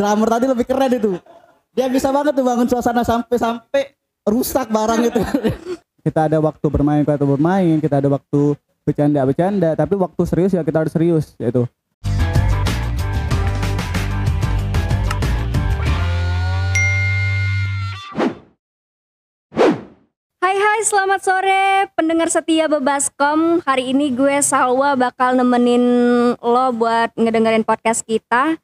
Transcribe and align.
drummer 0.00 0.28
tadi 0.32 0.48
lebih 0.48 0.64
keren 0.64 0.96
itu. 0.96 1.12
Dia 1.76 1.92
bisa 1.92 2.08
banget 2.08 2.32
tuh 2.32 2.40
bangun 2.40 2.64
suasana 2.64 3.04
sampai-sampai 3.04 3.92
rusak 4.24 4.72
barang 4.72 5.12
itu. 5.12 5.20
kita 6.08 6.32
ada 6.32 6.40
waktu 6.40 6.66
bermain 6.72 7.04
kita 7.04 7.20
bermain, 7.20 7.76
kita 7.84 8.00
ada 8.00 8.08
waktu 8.08 8.56
bercanda-bercanda, 8.88 9.76
tapi 9.76 10.00
waktu 10.00 10.22
serius 10.24 10.56
ya 10.56 10.64
kita 10.64 10.88
harus 10.88 10.92
serius 10.96 11.36
yaitu. 11.36 11.68
Hai 20.40 20.56
hai 20.56 20.80
selamat 20.82 21.20
sore 21.20 21.92
pendengar 21.92 22.32
setia 22.32 22.66
Bebaskom 22.66 23.60
Hari 23.62 23.92
ini 23.92 24.10
gue 24.10 24.40
Salwa 24.40 24.96
bakal 24.96 25.36
nemenin 25.36 25.84
lo 26.40 26.66
buat 26.72 27.12
ngedengerin 27.14 27.62
podcast 27.62 28.02
kita 28.02 28.56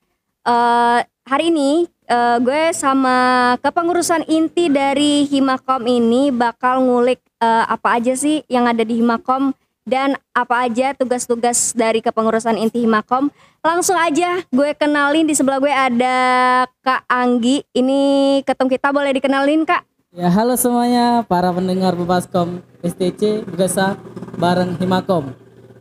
Eh, 0.47 1.01
Hari 1.27 1.51
ini 1.51 1.91
eh, 2.07 2.39
gue 2.39 2.71
sama 2.71 3.59
kepengurusan 3.59 4.31
inti 4.31 4.71
dari 4.71 5.27
Himakom 5.27 5.83
ini 5.91 6.31
bakal 6.31 6.87
ngulik 6.87 7.19
eh, 7.43 7.65
apa 7.67 7.99
aja 7.99 8.15
sih 8.15 8.47
yang 8.47 8.71
ada 8.71 8.87
di 8.87 9.03
Himakom 9.03 9.51
Dan 9.87 10.19
apa 10.35 10.67
aja 10.67 10.95
tugas-tugas 10.99 11.71
dari 11.71 12.03
kepengurusan 12.03 12.59
inti 12.59 12.83
Himakom. 12.83 13.31
Langsung 13.63 13.95
aja 13.99 14.43
gue 14.51 14.71
kenalin 14.75 15.27
di 15.27 15.35
sebelah 15.35 15.63
gue 15.63 15.71
ada 15.71 16.19
Kak 16.83 17.07
Anggi. 17.07 17.63
Ini 17.71 17.99
ketum 18.43 18.67
kita 18.67 18.91
boleh 18.91 19.15
dikenalin 19.15 19.63
Kak? 19.67 19.83
Ya 20.15 20.27
halo 20.31 20.55
semuanya 20.59 21.23
para 21.27 21.55
pendengar 21.55 21.95
Bebaskom 21.95 22.63
STC 22.87 23.47
Begasa 23.47 23.95
bareng 24.39 24.75
Himakom. 24.79 25.31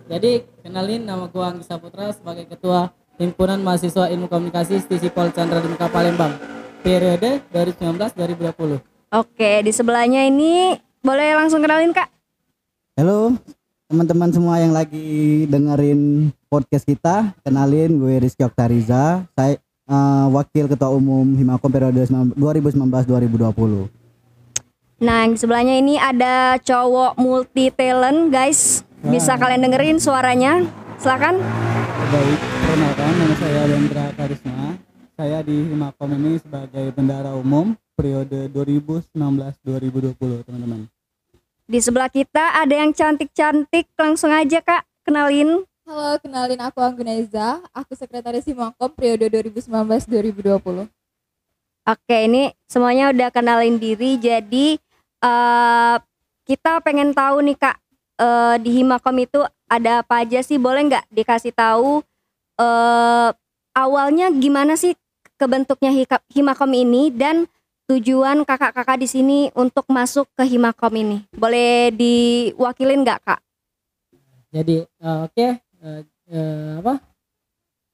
Jadi 0.05 0.45
kenalin 0.61 1.01
nama 1.01 1.25
gua 1.25 1.49
Anggi 1.49 1.65
Saputra 1.65 2.13
sebagai 2.13 2.45
ketua 2.45 2.93
Himpunan 3.15 3.63
Mahasiswa 3.63 4.11
Ilmu 4.11 4.27
Komunikasi 4.27 4.83
Stisi 4.83 5.07
Pol 5.07 5.31
Chandra 5.31 5.63
di 5.63 5.71
Muka 5.71 5.87
Palembang 5.87 6.35
periode 6.83 7.39
2019-2020. 7.55 8.83
Oke, 9.15 9.63
di 9.63 9.71
sebelahnya 9.71 10.27
ini 10.27 10.75
boleh 10.99 11.39
langsung 11.39 11.63
kenalin 11.63 11.95
Kak. 11.95 12.11
Halo 12.99 13.39
teman-teman 13.85 14.33
semua 14.33 14.59
yang 14.59 14.73
lagi 14.75 15.45
dengerin 15.47 16.33
podcast 16.51 16.83
kita, 16.83 17.31
kenalin 17.45 18.01
gue 18.01 18.19
Rizky 18.19 18.43
Oktariza, 18.43 19.23
saya 19.31 19.61
eh, 19.63 20.25
wakil 20.35 20.67
ketua 20.67 20.91
umum 20.91 21.23
Himakom 21.39 21.71
periode 21.71 22.03
2019-2020. 22.35 23.87
Nah, 24.95 25.27
yang 25.27 25.35
di 25.35 25.39
sebelahnya 25.39 25.75
ini 25.79 25.95
ada 25.95 26.59
cowok 26.59 27.19
multi 27.19 27.71
talent, 27.71 28.31
guys. 28.31 28.83
Bisa 29.05 29.37
kalian 29.37 29.63
dengerin 29.69 29.99
suaranya? 30.01 30.65
Silakan. 30.95 31.35
Baik, 32.11 32.39
perkenalkan 32.39 33.13
nama 33.19 33.35
saya 33.35 33.61
Lendra 33.67 34.05
Karisma. 34.15 34.79
Saya 35.15 35.39
di 35.43 35.57
Himakom 35.71 36.11
ini 36.15 36.39
sebagai 36.39 36.85
bendara 36.95 37.31
umum 37.35 37.75
periode 37.95 38.51
2019-2020, 38.51 40.47
teman-teman. 40.47 40.87
Di 41.65 41.79
sebelah 41.83 42.07
kita 42.11 42.59
ada 42.59 42.75
yang 42.75 42.95
cantik-cantik. 42.95 43.91
Langsung 43.95 44.31
aja 44.31 44.59
Kak, 44.63 44.83
kenalin. 45.07 45.63
Halo, 45.83 46.17
kenalin 46.19 46.59
aku 46.63 46.79
Angguneza. 46.83 47.63
Aku 47.75 47.95
sekretaris 47.95 48.47
Himakom 48.47 48.91
periode 48.91 49.27
2019-2020. 49.29 50.87
Oke, 51.85 52.17
ini 52.25 52.49
semuanya 52.65 53.13
udah 53.13 53.29
kenalin 53.29 53.77
diri. 53.77 54.17
Jadi 54.17 54.81
eh 55.21 55.95
kita 56.45 56.81
pengen 56.81 57.13
tahu 57.13 57.41
nih 57.45 57.57
Kak, 57.57 57.77
eh, 58.21 58.55
di 58.61 58.69
Himakom 58.81 59.17
itu 59.21 59.41
ada 59.69 60.01
apa 60.05 60.23
aja 60.25 60.39
sih? 60.41 60.57
Boleh 60.61 60.85
nggak 60.87 61.05
dikasih 61.11 61.53
tahu 61.55 62.01
eh 62.55 63.29
awalnya 63.75 64.31
gimana 64.31 64.79
sih 64.79 64.95
kebentuknya 65.35 65.91
Himakom 66.31 66.71
ini 66.71 67.11
dan 67.11 67.43
tujuan 67.85 68.47
kakak-kakak 68.47 68.97
di 68.97 69.07
sini 69.09 69.39
untuk 69.53 69.85
masuk 69.91 70.25
ke 70.33 70.43
Himakom 70.47 70.93
ini? 70.95 71.17
Boleh 71.35 71.91
diwakilin 71.93 73.03
nggak 73.05 73.19
Kak? 73.25 73.39
Jadi 74.55 74.81
eh, 74.81 75.19
oke 75.27 75.47
eh, 75.59 76.01
eh, 76.31 76.71
apa? 76.79 76.93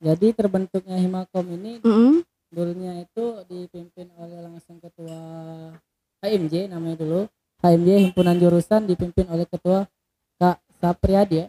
Jadi 0.01 0.27
terbentuknya 0.33 0.97
Himakom 0.97 1.45
ini 1.57 1.81
Mm-mm. 1.85 2.21
dulunya 2.51 3.01
itu 3.01 3.41
dipimpin 3.49 4.09
oleh 4.17 4.39
langsung 4.45 4.77
ketua 4.81 5.17
HMJ 6.21 6.69
namanya 6.69 6.97
dulu. 7.01 7.21
HMJ 7.61 7.89
himpunan 8.09 8.37
jurusan 8.37 8.85
dipimpin 8.89 9.25
oleh 9.29 9.45
ketua 9.45 9.85
Kak 10.41 10.61
Sapriyadi 10.81 11.45
ya. 11.45 11.47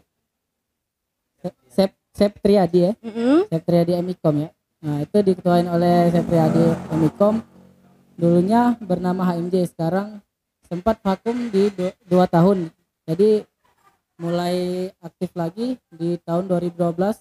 Se- 1.43 1.59
Sep 1.67 1.93
Septriadi 2.13 2.79
ya. 2.81 2.93
Mm-mm. 3.01 3.49
Septriadi 3.49 3.93
Emikom 3.95 4.37
ya. 4.39 4.51
Nah, 4.79 5.01
itu 5.01 5.17
diketuain 5.19 5.67
oleh 5.67 6.09
Septriadi 6.09 6.65
Emikom. 6.91 7.41
Dulunya 8.13 8.77
bernama 8.79 9.25
HMJ, 9.25 9.67
sekarang 9.69 10.21
sempat 10.63 11.01
vakum 11.01 11.49
di 11.49 11.69
du- 11.69 11.97
dua 12.05 12.25
tahun. 12.27 12.69
Jadi 13.03 13.43
mulai 14.17 14.57
aktif 14.99 15.33
lagi 15.33 15.75
di 15.91 16.21
tahun 16.21 16.47
2012. 16.47 17.19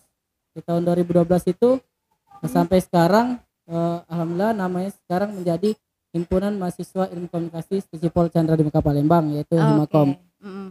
Di 0.52 0.62
tahun 0.62 0.84
2012 0.84 1.48
itu 1.48 1.80
sampai 2.44 2.80
sekarang 2.80 3.28
eh, 3.66 3.98
alhamdulillah 4.06 4.54
namanya 4.54 4.92
sekarang 4.98 5.32
menjadi 5.34 5.74
Himpunan 6.12 6.52
Mahasiswa 6.54 7.08
Ilmu 7.08 7.32
Komunikasi 7.32 7.80
Stisipol 7.80 8.28
Chandra 8.28 8.54
di 8.54 8.68
Muka 8.68 8.84
Palembang 8.84 9.32
yaitu 9.32 9.56
Himakom. 9.56 10.12
Oke. 10.12 10.44
Mm-mm. 10.44 10.68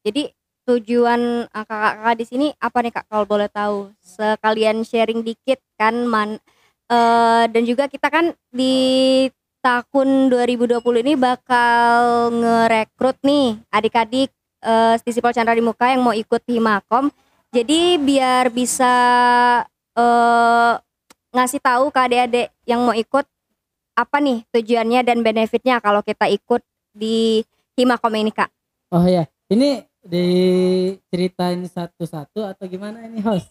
Jadi 0.00 0.22
tujuan 0.64 1.44
uh, 1.48 1.64
kakak-kakak 1.64 2.14
di 2.16 2.24
sini 2.24 2.46
apa 2.56 2.78
nih 2.80 2.92
kak 2.92 3.04
kalau 3.08 3.24
boleh 3.28 3.48
tahu? 3.52 3.92
Sekalian 4.00 4.84
sharing 4.84 5.20
dikit 5.20 5.60
kan 5.76 6.06
man 6.08 6.40
eh, 6.88 7.44
dan 7.50 7.62
juga 7.64 7.88
kita 7.90 8.08
kan 8.08 8.32
di 8.52 9.26
tahun 9.64 10.28
2020 10.28 10.80
ini 11.04 11.12
bakal 11.16 12.28
ngerekrut 12.32 13.16
nih 13.24 13.56
adik-adik 13.72 14.30
eh 14.64 14.94
Stisipol 15.00 15.32
Chandra 15.32 15.56
di 15.56 15.64
Muka 15.64 15.92
yang 15.92 16.04
mau 16.04 16.16
ikut 16.16 16.40
Himakom. 16.48 17.12
Jadi 17.52 18.00
biar 18.00 18.48
bisa 18.52 18.94
eh 19.96 20.72
ngasih 21.34 21.60
tahu 21.60 21.90
ke 21.90 21.98
adik-adik 21.98 22.48
yang 22.64 22.80
mau 22.84 22.94
ikut 22.94 23.26
apa 23.94 24.16
nih 24.18 24.42
tujuannya 24.50 25.00
dan 25.06 25.22
benefitnya 25.22 25.78
kalau 25.78 26.02
kita 26.02 26.26
ikut 26.30 26.62
di 26.94 27.42
Himakom 27.74 28.14
ini 28.14 28.30
kak. 28.30 28.50
Oh 28.94 29.02
ya, 29.02 29.26
ini 29.50 29.82
diceritain 30.04 31.64
satu-satu 31.64 32.44
atau 32.44 32.64
gimana 32.68 33.04
ini 33.08 33.24
host? 33.24 33.48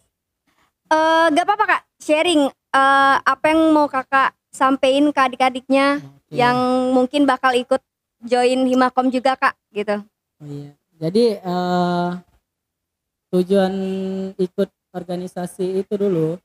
Eh 0.93 1.25
gak 1.33 1.45
apa-apa 1.45 1.65
kak, 1.65 1.81
sharing 1.97 2.47
eh 2.49 3.15
apa 3.21 3.45
yang 3.49 3.73
mau 3.73 3.89
kakak 3.89 4.37
sampein 4.53 5.09
ke 5.09 5.19
adik-adiknya 5.19 5.97
Oke. 6.01 6.37
yang 6.37 6.57
mungkin 6.93 7.25
bakal 7.25 7.57
ikut 7.57 7.81
join 8.21 8.69
Himakom 8.69 9.09
juga 9.09 9.33
kak 9.33 9.57
gitu. 9.73 10.05
Oh 10.41 10.47
iya. 10.47 10.77
Jadi 11.01 11.41
eh 11.41 12.09
tujuan 13.33 13.73
ikut 14.37 14.69
organisasi 14.93 15.81
itu 15.81 15.93
dulu 15.97 16.37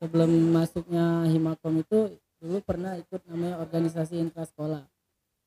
sebelum 0.00 0.30
masuknya 0.56 1.28
Himakom 1.28 1.84
itu 1.84 2.16
dulu 2.40 2.60
pernah 2.64 2.96
ikut 2.96 3.20
namanya 3.28 3.60
organisasi 3.60 4.20
intrasekolah. 4.20 4.84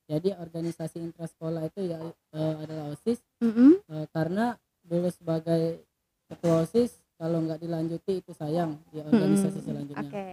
Jadi 0.08 0.32
organisasi 0.32 1.04
intrasekolah 1.04 1.68
itu 1.68 1.92
ya 1.92 2.00
eh, 2.32 2.56
adalah 2.64 2.96
OSIS 2.96 3.20
Mm-mm. 3.44 3.84
eh, 3.92 4.08
karena 4.16 4.56
dulu 4.88 5.12
sebagai 5.12 5.84
ketua 6.32 6.64
OSIS 6.64 6.96
kalau 7.20 7.44
nggak 7.44 7.60
dilanjuti 7.60 8.24
itu 8.24 8.32
sayang 8.32 8.80
di 8.88 9.04
organisasi 9.04 9.60
Mm-mm. 9.60 9.68
selanjutnya. 9.68 10.08
Oke. 10.08 10.28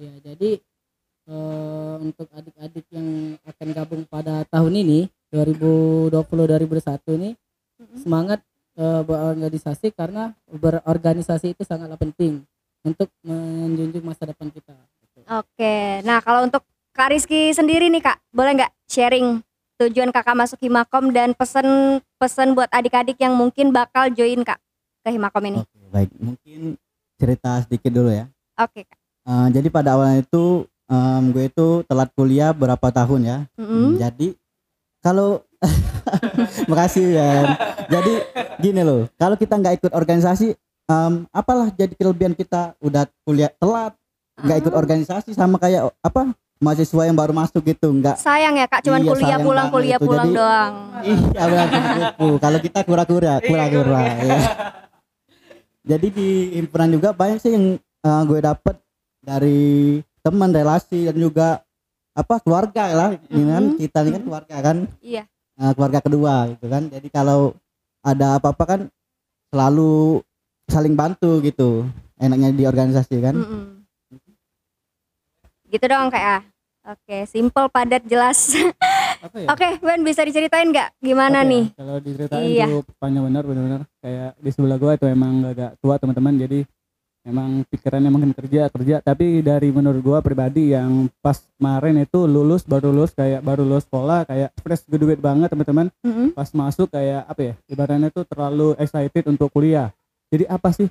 Ya, 0.00 0.12
jadi 0.24 0.50
eh, 1.28 1.94
untuk 2.00 2.28
adik-adik 2.32 2.88
yang 2.88 3.36
akan 3.44 3.68
gabung 3.76 4.02
pada 4.08 4.48
tahun 4.48 4.72
ini 4.80 5.12
2020-2021 5.28 7.20
ini 7.20 7.30
Mm-mm. 7.76 8.00
semangat 8.00 8.40
eh, 8.80 9.02
berorganisasi 9.04 9.92
karena 9.92 10.32
berorganisasi 10.48 11.52
itu 11.52 11.68
sangatlah 11.68 12.00
penting 12.00 12.48
untuk 12.80 13.12
menjunjung 13.20 14.08
masa 14.08 14.24
depan 14.24 14.48
kita. 14.48 14.72
Oke. 15.28 16.00
Nah 16.08 16.24
kalau 16.24 16.48
untuk 16.48 16.64
Kak 16.92 17.14
Rizky 17.14 17.52
sendiri 17.52 17.86
nih 17.88 18.02
kak, 18.02 18.18
boleh 18.30 18.58
nggak 18.58 18.72
sharing 18.90 19.38
tujuan 19.78 20.10
kakak 20.10 20.34
masuk 20.34 20.58
Himakom 20.58 21.14
dan 21.14 21.30
pesen-pesen 21.32 22.58
buat 22.58 22.66
adik-adik 22.68 23.14
yang 23.16 23.38
mungkin 23.38 23.70
bakal 23.70 24.10
join 24.10 24.42
kak 24.42 24.58
ke 25.06 25.14
Himakom 25.14 25.44
ini. 25.46 25.58
Oke, 25.62 25.78
baik. 25.88 26.10
Mungkin 26.18 26.74
cerita 27.14 27.62
sedikit 27.62 27.94
dulu 27.94 28.10
ya. 28.10 28.26
Oke 28.58 28.82
kak. 28.82 28.98
Eh, 29.24 29.46
jadi 29.54 29.68
pada 29.70 29.94
awalnya 29.94 30.26
itu 30.26 30.44
em, 30.90 31.22
gue 31.30 31.44
itu 31.46 31.68
telat 31.86 32.10
kuliah 32.12 32.50
berapa 32.50 32.86
tahun 32.90 33.20
ya. 33.22 33.38
Mm-mm. 33.54 33.94
Jadi 34.02 34.34
kalau 34.98 35.46
makasih 36.70 37.14
ya. 37.14 37.54
Jadi 37.86 38.12
gini 38.58 38.82
loh, 38.82 39.06
kalau 39.14 39.38
kita 39.38 39.54
nggak 39.54 39.78
ikut 39.78 39.92
organisasi, 39.94 40.58
em, 40.90 41.12
apalah 41.30 41.70
jadi 41.70 41.94
kelebihan 41.94 42.34
kita 42.34 42.74
udah 42.82 43.06
kuliah 43.22 43.54
telat, 43.54 43.94
nggak 44.42 44.58
ikut 44.66 44.74
Ah. 44.74 44.78
organisasi 44.82 45.30
sama 45.30 45.62
kayak 45.62 45.94
apa 46.02 46.34
mahasiswa 46.58 47.02
yang 47.04 47.14
baru 47.14 47.30
masuk 47.30 47.62
gitu, 47.62 47.88
nggak 47.88 48.16
Sayang 48.16 48.54
ya 48.54 48.66
kak, 48.66 48.82
cuman 48.82 48.98
Iya, 48.98 49.08
kuliah 49.08 49.38
pulang 49.38 49.68
kuliah 49.68 49.96
itu. 49.96 50.04
pulang 50.04 50.26
Jadi- 50.26 50.36
doang. 50.36 50.72
Iya 51.00 51.42
benar 51.44 51.66
kupu 51.68 52.28
Kalau 52.42 52.58
kita 52.58 52.80
kura-kura, 52.82 53.34
kura-kura. 53.40 54.00
ya. 54.18 54.38
Jadi 55.86 56.06
di 56.10 56.28
himpunan 56.54 56.90
juga 56.90 57.08
banyak 57.10 57.38
sih 57.38 57.50
yang 57.50 57.66
eh, 57.78 58.22
gue 58.24 58.38
dapet 58.40 58.76
dari 59.18 59.60
teman 60.20 60.50
relasi 60.50 61.04
dan 61.04 61.16
juga 61.16 61.62
apa 62.12 62.38
keluarga 62.38 62.84
lah 62.90 63.10
ini 63.28 63.42
kan 63.46 63.64
Mhm. 63.64 63.76
kita 63.78 63.98
ini 64.00 64.10
kan 64.12 64.22
keluarga 64.22 64.56
kan 64.60 64.76
Iya. 64.98 65.22
Nah, 65.54 65.70
keluarga 65.72 65.98
kedua 66.00 66.34
gitu 66.48 66.66
kan 66.66 66.86
jadi 66.86 67.08
kalau 67.08 67.54
ada 68.00 68.38
apa-apa 68.38 68.64
kan 68.64 68.80
selalu 69.48 70.22
saling 70.66 70.92
bantu 70.92 71.38
gitu 71.40 71.86
enaknya 72.16 72.52
di 72.52 72.62
organisasi 72.62 73.16
kan 73.18 73.34
Mm-mm. 73.34 73.62
Gitu 75.68 75.84
dong 75.84 76.08
kayak. 76.08 76.44
Oke, 76.82 77.28
simple, 77.28 77.68
padat, 77.68 78.00
jelas. 78.02 78.56
apa 79.18 79.36
ya 79.36 79.46
Oke, 79.50 79.68
Wen 79.82 80.00
bisa 80.00 80.22
diceritain 80.22 80.64
nggak 80.64 80.94
gimana 80.98 81.42
ya, 81.42 81.50
nih? 81.50 81.64
kalau 81.74 81.98
diceritain 81.98 82.48
Iya. 82.48 82.66
tuh 82.70 82.86
panjang 82.96 83.26
benar 83.26 83.42
benar 83.42 83.80
kayak 83.98 84.30
di 84.38 84.50
sebelah 84.50 84.78
gua 84.78 84.94
itu 84.94 85.04
emang 85.04 85.42
agak 85.44 85.74
tua 85.76 85.98
teman-teman 85.98 86.38
jadi 86.38 86.62
emang 87.24 87.66
pikirannya 87.66 88.08
makin 88.08 88.30
kerja 88.32 88.70
kerja 88.70 89.02
tapi 89.02 89.42
dari 89.42 89.68
menurut 89.68 89.98
gua 89.98 90.22
pribadi 90.22 90.70
yang 90.70 91.10
pas 91.18 91.34
kemarin 91.58 91.98
itu 91.98 92.24
lulus 92.24 92.62
baru 92.62 92.88
lulus 92.88 93.10
kayak 93.10 93.42
baru 93.42 93.66
lulus 93.66 93.84
sekolah 93.84 94.22
kayak 94.22 94.54
fresh 94.56 94.86
graduate 94.86 95.18
banget 95.18 95.50
teman-teman 95.50 95.90
Mm-mm. 96.00 96.30
pas 96.30 96.48
masuk 96.48 96.86
kayak 96.88 97.26
apa 97.26 97.40
ya 97.42 97.54
ibaratnya 97.66 98.08
tuh 98.08 98.22
terlalu 98.22 98.78
excited 98.78 99.26
untuk 99.26 99.50
kuliah 99.50 99.90
jadi 100.30 100.46
apa 100.46 100.70
sih 100.70 100.86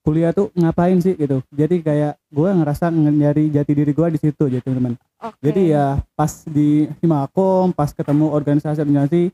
kuliah 0.00 0.32
tuh 0.32 0.48
ngapain 0.56 0.96
sih 1.00 1.12
gitu 1.14 1.44
jadi 1.52 1.76
kayak 1.84 2.12
gua 2.32 2.56
ngerasa 2.56 2.88
nyari 2.92 3.52
jati 3.52 3.72
diri 3.76 3.92
gua 3.92 4.08
di 4.08 4.16
situ 4.16 4.48
jadi 4.48 4.64
teman-teman 4.64 4.96
Oke. 5.20 5.36
jadi 5.44 5.62
ya 5.76 5.84
pas 6.16 6.32
di 6.48 6.88
Himakom, 7.04 7.76
pas 7.76 7.92
ketemu 7.92 8.32
organisasi-organisasi 8.32 9.28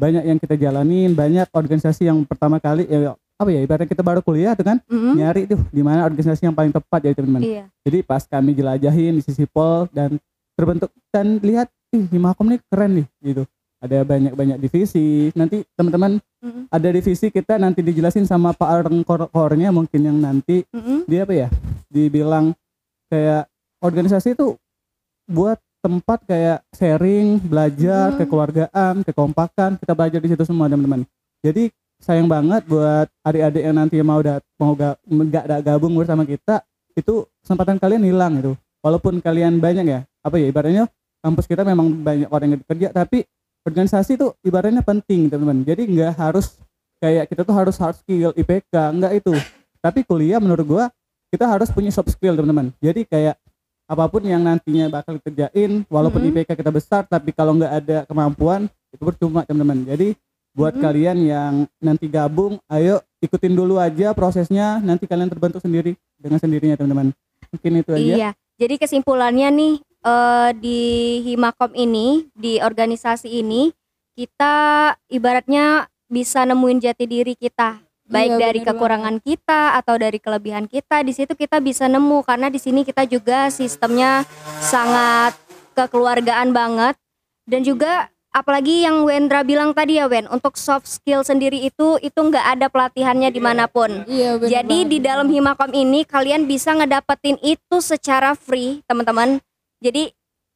banyak 0.00 0.24
yang 0.24 0.38
kita 0.40 0.56
jalanin, 0.56 1.12
banyak 1.12 1.48
organisasi 1.52 2.08
yang 2.08 2.24
pertama 2.24 2.56
kali 2.56 2.88
ya 2.88 3.12
apa 3.40 3.48
ya 3.48 3.60
ibaratnya 3.64 3.88
kita 3.88 4.04
baru 4.04 4.20
kuliah 4.20 4.52
tuh 4.52 4.68
kan 4.68 4.76
Mm-mm. 4.84 5.16
nyari 5.16 5.48
tuh 5.48 5.60
di 5.72 5.80
mana 5.80 6.04
organisasi 6.04 6.44
yang 6.44 6.52
paling 6.52 6.72
tepat 6.72 7.00
ya 7.04 7.12
teman-teman. 7.16 7.40
Iya. 7.40 7.64
Jadi 7.88 7.98
pas 8.04 8.20
kami 8.28 8.52
jelajahin 8.52 9.16
di 9.16 9.22
sisi 9.24 9.48
pol 9.48 9.88
dan 9.92 10.20
terbentuk 10.52 10.92
dan 11.08 11.40
lihat 11.40 11.72
ih 11.96 12.04
Himakom 12.12 12.52
nih 12.52 12.60
keren 12.68 13.00
nih 13.00 13.06
gitu. 13.24 13.42
Ada 13.80 14.04
banyak-banyak 14.04 14.60
divisi. 14.60 15.32
Nanti 15.32 15.64
teman-teman 15.72 16.20
Mm-mm. 16.44 16.68
ada 16.68 16.88
divisi 16.88 17.32
kita 17.32 17.56
nanti 17.56 17.80
dijelasin 17.80 18.28
sama 18.28 18.52
Pak 18.52 18.68
Areng 18.68 19.00
kor-kornya 19.00 19.72
mungkin 19.72 20.04
yang 20.04 20.20
nanti 20.20 20.68
Mm-mm. 20.68 21.08
dia 21.08 21.24
apa 21.24 21.32
ya 21.32 21.48
dibilang 21.88 22.52
kayak 23.08 23.48
organisasi 23.80 24.36
itu 24.36 24.54
buat 25.24 25.56
tempat 25.80 26.20
kayak 26.28 26.60
sharing 26.76 27.40
belajar 27.40 28.12
Hmm. 28.12 28.18
kekeluargaan 28.20 28.94
kekompakan 29.00 29.80
kita 29.80 29.92
belajar 29.96 30.20
di 30.20 30.28
situ 30.28 30.44
semua 30.44 30.68
teman-teman 30.68 31.08
jadi 31.40 31.72
sayang 31.96 32.28
banget 32.28 32.68
buat 32.68 33.08
adik-adik 33.24 33.64
yang 33.64 33.76
nanti 33.80 33.96
mau 34.04 34.20
dat 34.20 34.44
mau 34.60 34.76
ga, 34.76 35.00
da- 35.40 35.64
gabung 35.64 35.96
bersama 35.96 36.28
kita 36.28 36.60
itu 36.92 37.24
kesempatan 37.40 37.80
kalian 37.80 38.04
hilang 38.04 38.44
itu 38.44 38.52
walaupun 38.84 39.24
kalian 39.24 39.56
banyak 39.56 39.88
ya 39.88 40.00
apa 40.20 40.36
ya 40.36 40.52
ibaratnya 40.52 40.84
kampus 41.24 41.48
kita 41.48 41.64
memang 41.64 41.96
banyak 41.96 42.28
orang 42.28 42.48
yang 42.52 42.62
kerja 42.68 42.88
tapi 42.92 43.24
organisasi 43.64 44.16
itu 44.16 44.32
ibaratnya 44.40 44.80
penting 44.80 45.28
teman-teman 45.28 45.62
jadi 45.62 45.82
nggak 45.84 46.12
harus 46.16 46.56
kayak 46.98 47.28
kita 47.28 47.42
tuh 47.44 47.54
harus 47.54 47.76
hard 47.76 47.96
skill 47.96 48.32
IPK 48.32 48.72
nggak 48.72 49.12
itu 49.20 49.32
tapi 49.80 50.04
kuliah 50.04 50.40
menurut 50.40 50.64
gua 50.64 50.84
kita 51.30 51.46
harus 51.46 51.68
punya 51.68 51.92
soft 51.92 52.10
skill 52.10 52.34
teman-teman 52.34 52.72
jadi 52.80 53.04
kayak 53.04 53.36
apa 53.90 54.04
pun 54.06 54.22
yang 54.22 54.40
nantinya 54.40 54.86
bakal 54.88 55.18
kerjain 55.18 55.82
walaupun 55.90 56.22
Mhm. 56.22 56.28
IPK 56.32 56.50
kita 56.54 56.70
besar 56.70 57.02
tapi 57.04 57.34
kalau 57.34 57.58
nggak 57.58 57.72
ada 57.74 57.96
kemampuan 58.06 58.70
itu 58.90 59.02
percuma 59.02 59.42
teman-teman 59.42 59.82
jadi 59.84 60.14
buat 60.50 60.74
Mhm. 60.74 60.82
kalian 60.82 61.18
yang 61.20 61.52
nanti 61.78 62.06
gabung 62.06 62.58
ayo 62.66 62.98
ikutin 63.18 63.54
dulu 63.54 63.78
aja 63.78 64.14
prosesnya 64.14 64.78
nanti 64.78 65.04
kalian 65.04 65.28
terbentuk 65.28 65.60
sendiri 65.60 65.94
dengan 66.16 66.38
sendirinya 66.38 66.74
teman-teman 66.74 67.12
mungkin 67.50 67.72
itu 67.76 67.90
aja 67.92 68.14
Iya. 68.16 68.30
Jadi 68.60 68.76
kesimpulannya 68.76 69.48
nih 69.48 69.72
eh, 70.04 70.50
di 70.56 70.80
Himakom 71.24 71.72
ini, 71.76 72.28
di 72.32 72.60
organisasi 72.60 73.28
ini, 73.30 73.72
kita 74.16 74.54
ibaratnya 75.08 75.88
bisa 76.10 76.44
nemuin 76.44 76.82
jati 76.82 77.04
diri 77.06 77.34
kita. 77.38 77.80
Baik 78.10 78.34
Iya, 78.34 78.42
dari 78.42 78.60
bener 78.66 78.74
kekurangan 78.74 79.16
kita 79.22 79.78
atau 79.78 79.94
dari 79.94 80.18
kelebihan 80.18 80.66
kita, 80.66 81.06
di 81.06 81.14
situ 81.14 81.38
kita 81.38 81.62
bisa 81.62 81.86
nemu 81.86 82.26
karena 82.26 82.50
di 82.50 82.58
sini 82.58 82.82
kita 82.82 83.06
juga 83.06 83.46
sistemnya 83.54 84.26
sangat 84.58 85.38
kekeluargaan 85.78 86.50
banget 86.50 86.98
dan 87.46 87.62
juga 87.62 88.10
apalagi 88.34 88.86
yang 88.86 89.06
Wendra 89.06 89.46
bilang 89.46 89.70
tadi 89.74 90.02
ya 90.02 90.10
Wen, 90.10 90.26
untuk 90.26 90.58
soft 90.58 90.86
skill 90.90 91.22
sendiri 91.22 91.62
itu 91.62 92.02
itu 92.02 92.18
nggak 92.18 92.58
ada 92.58 92.66
pelatihannya 92.66 93.30
di 93.30 93.38
mana 93.42 93.66
pun. 93.66 94.06
Iya 94.06 94.38
bener 94.38 94.50
Jadi 94.58 94.78
banget. 94.86 94.90
di 94.90 94.98
dalam 95.02 95.28
Himakom 95.30 95.70
ini 95.74 96.02
kalian 96.02 96.46
bisa 96.46 96.74
ngedapetin 96.74 97.38
itu 97.42 97.78
secara 97.78 98.34
free, 98.34 98.82
teman-teman. 98.90 99.38
Jadi 99.80 100.12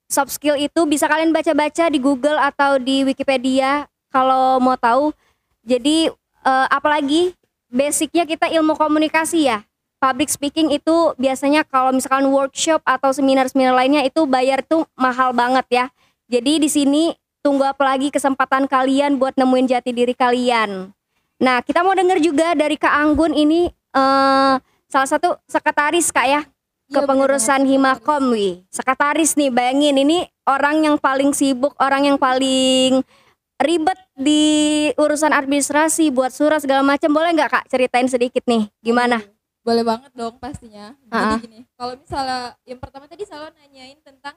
soft 0.09 0.37
skill 0.37 0.55
itu 0.61 0.85
bisa 0.85 1.09
kalian 1.09 1.33
baca-baca 1.33 1.89
di 1.89 1.99
Google 1.99 2.37
atau 2.37 2.77
di 2.77 3.03
Wikipedia 3.03 3.89
kalau 4.13 4.61
mau 4.61 4.77
tahu. 4.77 5.11
Jadi 5.65 6.13
eh, 6.45 6.67
apalagi 6.71 7.33
basicnya 7.73 8.29
kita 8.29 8.47
ilmu 8.53 8.77
komunikasi 8.77 9.49
ya. 9.49 9.65
Public 9.99 10.29
speaking 10.29 10.69
itu 10.69 11.17
biasanya 11.17 11.65
kalau 11.65 11.89
misalkan 11.89 12.29
workshop 12.29 12.85
atau 12.85 13.09
seminar-seminar 13.17 13.73
lainnya 13.73 14.05
itu 14.05 14.29
bayar 14.29 14.61
tuh 14.61 14.85
mahal 14.95 15.33
banget 15.33 15.65
ya. 15.73 15.85
Jadi 16.29 16.61
di 16.61 16.69
sini 16.69 17.17
tunggu 17.41 17.65
apa 17.65 17.81
lagi 17.97 18.13
kesempatan 18.13 18.69
kalian 18.69 19.17
buat 19.17 19.33
nemuin 19.41 19.65
jati 19.73 19.97
diri 19.97 20.13
kalian. 20.13 20.93
Nah, 21.41 21.65
kita 21.65 21.81
mau 21.81 21.97
denger 21.97 22.21
juga 22.21 22.53
dari 22.53 22.77
Kak 22.77 22.95
Anggun 22.95 23.33
ini 23.33 23.73
eh 23.73 24.55
salah 24.93 25.09
satu 25.09 25.41
sekretaris 25.49 26.13
Kak 26.13 26.27
ya 26.29 26.41
kepengurusan 26.95 27.67
banget. 27.67 27.73
Himakom 27.75 28.23
wih. 28.31 28.63
Sekretaris 28.71 29.35
nih, 29.35 29.51
bayangin 29.51 29.99
ini 29.99 30.23
orang 30.47 30.87
yang 30.87 30.97
paling 30.97 31.35
sibuk, 31.35 31.75
orang 31.83 32.07
yang 32.07 32.19
paling 32.21 33.03
ribet 33.59 33.99
di 34.15 34.43
urusan 34.95 35.35
administrasi 35.35 36.15
buat 36.15 36.31
surat 36.31 36.63
segala 36.63 36.87
macam. 36.87 37.11
Boleh 37.11 37.35
nggak 37.35 37.51
Kak 37.51 37.65
ceritain 37.67 38.07
sedikit 38.07 38.47
nih 38.47 38.71
gimana? 38.83 39.23
Boleh 39.65 39.81
banget 39.81 40.13
dong 40.13 40.37
pastinya. 40.37 40.93
Jadi 41.09 41.49
gini, 41.49 41.59
kalau 41.75 41.97
misalnya 41.97 42.53
yang 42.69 42.79
pertama 42.79 43.09
tadi 43.09 43.25
selalu 43.25 43.57
nanyain 43.57 43.99
tentang 44.05 44.37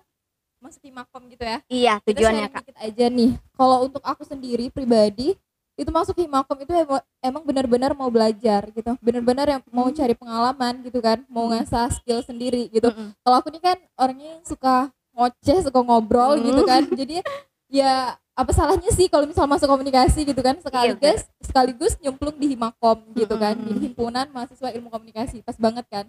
masuk 0.57 0.81
Himakom 0.87 1.27
gitu 1.29 1.43
ya. 1.43 1.57
Iya, 1.69 1.93
tujuannya 2.01 2.47
Kak. 2.49 2.63
dikit 2.65 2.77
aja 2.79 3.05
nih. 3.11 3.31
Kalau 3.53 3.77
untuk 3.85 4.01
aku 4.01 4.23
sendiri 4.23 4.71
pribadi 4.73 5.35
itu 5.77 5.93
masuk 5.93 6.17
Himakom 6.17 6.57
itu 6.57 6.73
emang, 6.73 7.01
emang 7.21 7.43
benar-benar 7.45 7.91
mau 7.93 8.09
belajar 8.09 8.65
gitu. 8.73 8.97
Benar-benar 8.97 9.45
yang 9.45 9.61
mau 9.69 9.87
cari 9.93 10.17
pengalaman 10.17 10.81
gitu 10.81 10.97
kan, 10.99 11.21
mau 11.29 11.45
ngasah 11.53 11.93
skill 11.93 12.25
sendiri 12.25 12.65
gitu. 12.73 12.89
Mm-mm. 12.89 13.13
Kalau 13.21 13.35
aku 13.37 13.53
nih 13.53 13.61
kan 13.61 13.77
orangnya 13.93 14.41
suka 14.41 14.89
ngoceh, 15.13 15.69
suka 15.69 15.79
ngobrol 15.85 16.41
Hmm. 16.41 16.45
gitu 16.49 16.61
kan. 16.65 16.81
Jadi 16.89 17.21
ya 17.69 18.17
apa 18.37 18.53
salahnya 18.53 18.89
sih 18.93 19.09
kalau 19.09 19.25
misal 19.25 19.49
masuk 19.49 19.65
komunikasi 19.65 20.21
gitu 20.21 20.41
kan 20.45 20.57
sekaligus 20.61 21.25
sekaligus 21.41 21.93
nyemplung 22.01 22.37
di 22.37 22.57
Himakom 22.57 23.01
gitu 23.13 23.37
kan. 23.37 23.53
Jadi 23.57 23.79
himpunan 23.93 24.25
mahasiswa 24.33 24.73
ilmu 24.73 24.89
komunikasi. 24.89 25.45
Pas 25.45 25.57
banget 25.57 25.85
kan? 25.89 26.05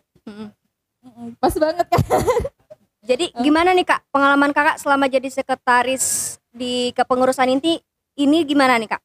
Pas 1.40 1.52
banget 1.56 1.87
kan? 1.88 2.02
Jadi 3.08 3.32
gimana 3.40 3.72
nih 3.72 3.88
Kak 3.88 4.04
pengalaman 4.12 4.52
Kakak 4.52 4.76
selama 4.76 5.08
jadi 5.08 5.32
sekretaris 5.32 6.37
di 6.52 6.92
kepengurusan 6.92 7.48
inti 7.48 7.80
ini 8.20 8.44
gimana 8.44 8.76
nih 8.76 8.92
Kak? 8.92 9.00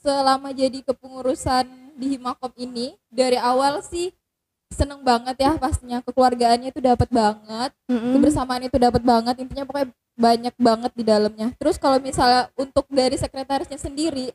Selama 0.00 0.50
jadi 0.56 0.80
kepengurusan 0.82 1.68
di 1.96 2.16
Himakom 2.16 2.52
ini 2.56 2.96
dari 3.12 3.36
awal 3.36 3.84
sih 3.84 4.12
seneng 4.72 5.02
banget 5.02 5.36
ya 5.36 5.58
pastinya 5.58 6.00
kekeluargaannya 6.00 6.70
itu 6.72 6.80
dapat 6.80 7.10
banget 7.10 7.70
Mm-mm. 7.90 8.16
kebersamaan 8.16 8.62
itu 8.64 8.78
dapat 8.78 9.02
banget 9.02 9.34
intinya 9.42 9.66
pokoknya 9.66 9.90
banyak 10.20 10.54
banget 10.60 10.92
di 10.92 11.04
dalamnya. 11.08 11.48
Terus 11.56 11.80
kalau 11.80 11.96
misalnya 11.96 12.52
untuk 12.60 12.84
dari 12.92 13.16
sekretarisnya 13.16 13.80
sendiri 13.80 14.28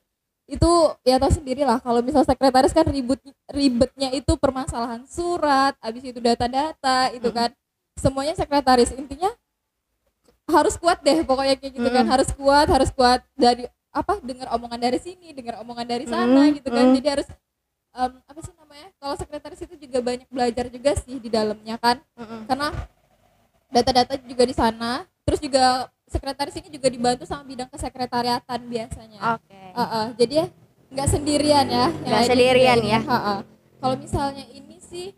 itu 0.46 0.72
ya 1.02 1.18
tahu 1.18 1.42
sendiri 1.42 1.66
lah 1.66 1.82
kalau 1.82 2.06
misal 2.06 2.22
sekretaris 2.22 2.70
kan 2.70 2.86
ribut 2.86 3.18
ribetnya 3.50 4.14
itu 4.14 4.38
permasalahan 4.38 5.02
surat 5.10 5.74
habis 5.82 6.02
itu 6.02 6.18
data-data 6.18 7.14
itu 7.14 7.30
kan. 7.30 7.54
Semuanya 8.02 8.34
sekretaris 8.34 8.92
intinya 8.98 9.30
harus 10.46 10.78
kuat 10.78 11.02
deh 11.06 11.22
pokoknya 11.22 11.56
kayak 11.58 11.74
gitu 11.78 11.90
kan. 11.94 12.06
Mm. 12.06 12.12
harus 12.12 12.30
kuat 12.34 12.68
harus 12.68 12.90
kuat. 12.90 13.22
Dari 13.38 13.70
apa 13.96 14.20
dengar 14.20 14.52
omongan 14.52 14.76
dari 14.78 15.00
sini 15.00 15.32
dengar 15.32 15.64
omongan 15.64 15.88
dari 15.88 16.04
sana 16.06 16.42
Mm, 16.46 16.60
gitu 16.60 16.68
kan 16.68 16.86
mm. 16.86 16.96
jadi 17.00 17.08
harus 17.16 17.28
em, 17.92 18.12
apa 18.22 18.40
sih 18.40 18.54
namanya 18.54 18.88
kalau 19.00 19.16
sekretaris 19.16 19.62
itu 19.62 19.76
juga 19.80 20.00
banyak 20.02 20.28
belajar 20.28 20.66
juga 20.68 20.92
sih 21.00 21.16
di 21.16 21.30
dalamnya 21.30 21.80
kan 21.80 22.04
Mm-mm. 22.14 22.44
karena 22.46 22.76
data-data 23.68 24.14
juga 24.22 24.44
di 24.44 24.52
sana 24.52 24.92
terus 25.24 25.40
juga 25.40 25.88
sekretaris 26.06 26.54
ini 26.56 26.70
juga 26.70 26.88
dibantu 26.88 27.24
sama 27.24 27.42
bidang 27.44 27.68
kesekretariatan 27.68 28.60
biasanya 28.62 29.20
Oke. 29.34 29.58
Heeh, 29.74 30.06
jadi 30.16 30.34
ya 30.36 30.46
nggak 30.92 31.08
sendirian 31.10 31.66
ya 31.66 31.88
Nggak 31.90 32.24
sendirian 32.30 32.78
ya. 32.78 33.00
ini. 33.00 33.08
Heeh. 33.10 33.40
kalau 33.80 33.96
misalnya 33.96 34.46
ini 34.50 34.78
sih 34.80 35.12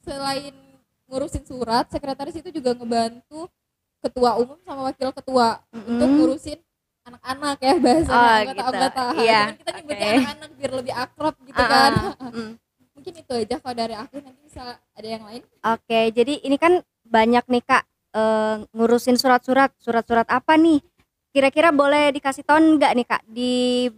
selain 0.00 0.54
ngurusin 1.06 1.42
surat 1.42 1.86
sekretaris 1.88 2.34
itu 2.34 2.50
juga 2.50 2.70
ngebantu 2.72 3.46
ketua 4.00 4.34
umum 4.34 4.56
sama 4.62 4.88
wakil 4.88 5.10
ketua 5.10 5.60
untuk 5.70 5.86
Mm-mm. 6.00 6.16
ngurusin 6.16 6.58
anak-anak 7.06 7.56
ya 7.60 7.74
bahasanya 7.80 8.20
Oh, 8.20 8.36
anggota-anggota 8.40 9.02
gitu. 9.02 9.22
Iya, 9.24 9.40
Cuman 9.40 9.56
kita 9.56 9.70
nyebutnya 9.72 10.06
oke. 10.06 10.16
anak-anak 10.16 10.50
biar 10.56 10.72
lebih 10.76 10.94
akrab 10.94 11.34
gitu 11.46 11.62
kan. 11.62 11.92
Ah, 11.92 12.28
mm. 12.30 12.50
mungkin 12.94 13.12
itu 13.16 13.32
aja 13.32 13.56
kalau 13.56 13.76
dari 13.76 13.94
aku 13.96 14.14
nanti 14.20 14.40
bisa 14.44 14.62
ada 14.76 15.08
yang 15.08 15.24
lain. 15.24 15.42
Oke, 15.64 16.00
jadi 16.12 16.34
ini 16.44 16.56
kan 16.60 16.72
banyak 17.08 17.44
nih 17.48 17.62
kak 17.64 17.82
eh, 18.12 18.56
ngurusin 18.76 19.16
surat-surat. 19.16 19.70
Surat-surat 19.80 20.28
apa 20.28 20.54
nih? 20.60 20.84
Kira-kira 21.30 21.70
boleh 21.70 22.10
dikasih 22.10 22.42
tahu 22.42 22.58
nggak 22.76 22.92
nih 22.98 23.06
kak? 23.06 23.22
Di 23.30 23.52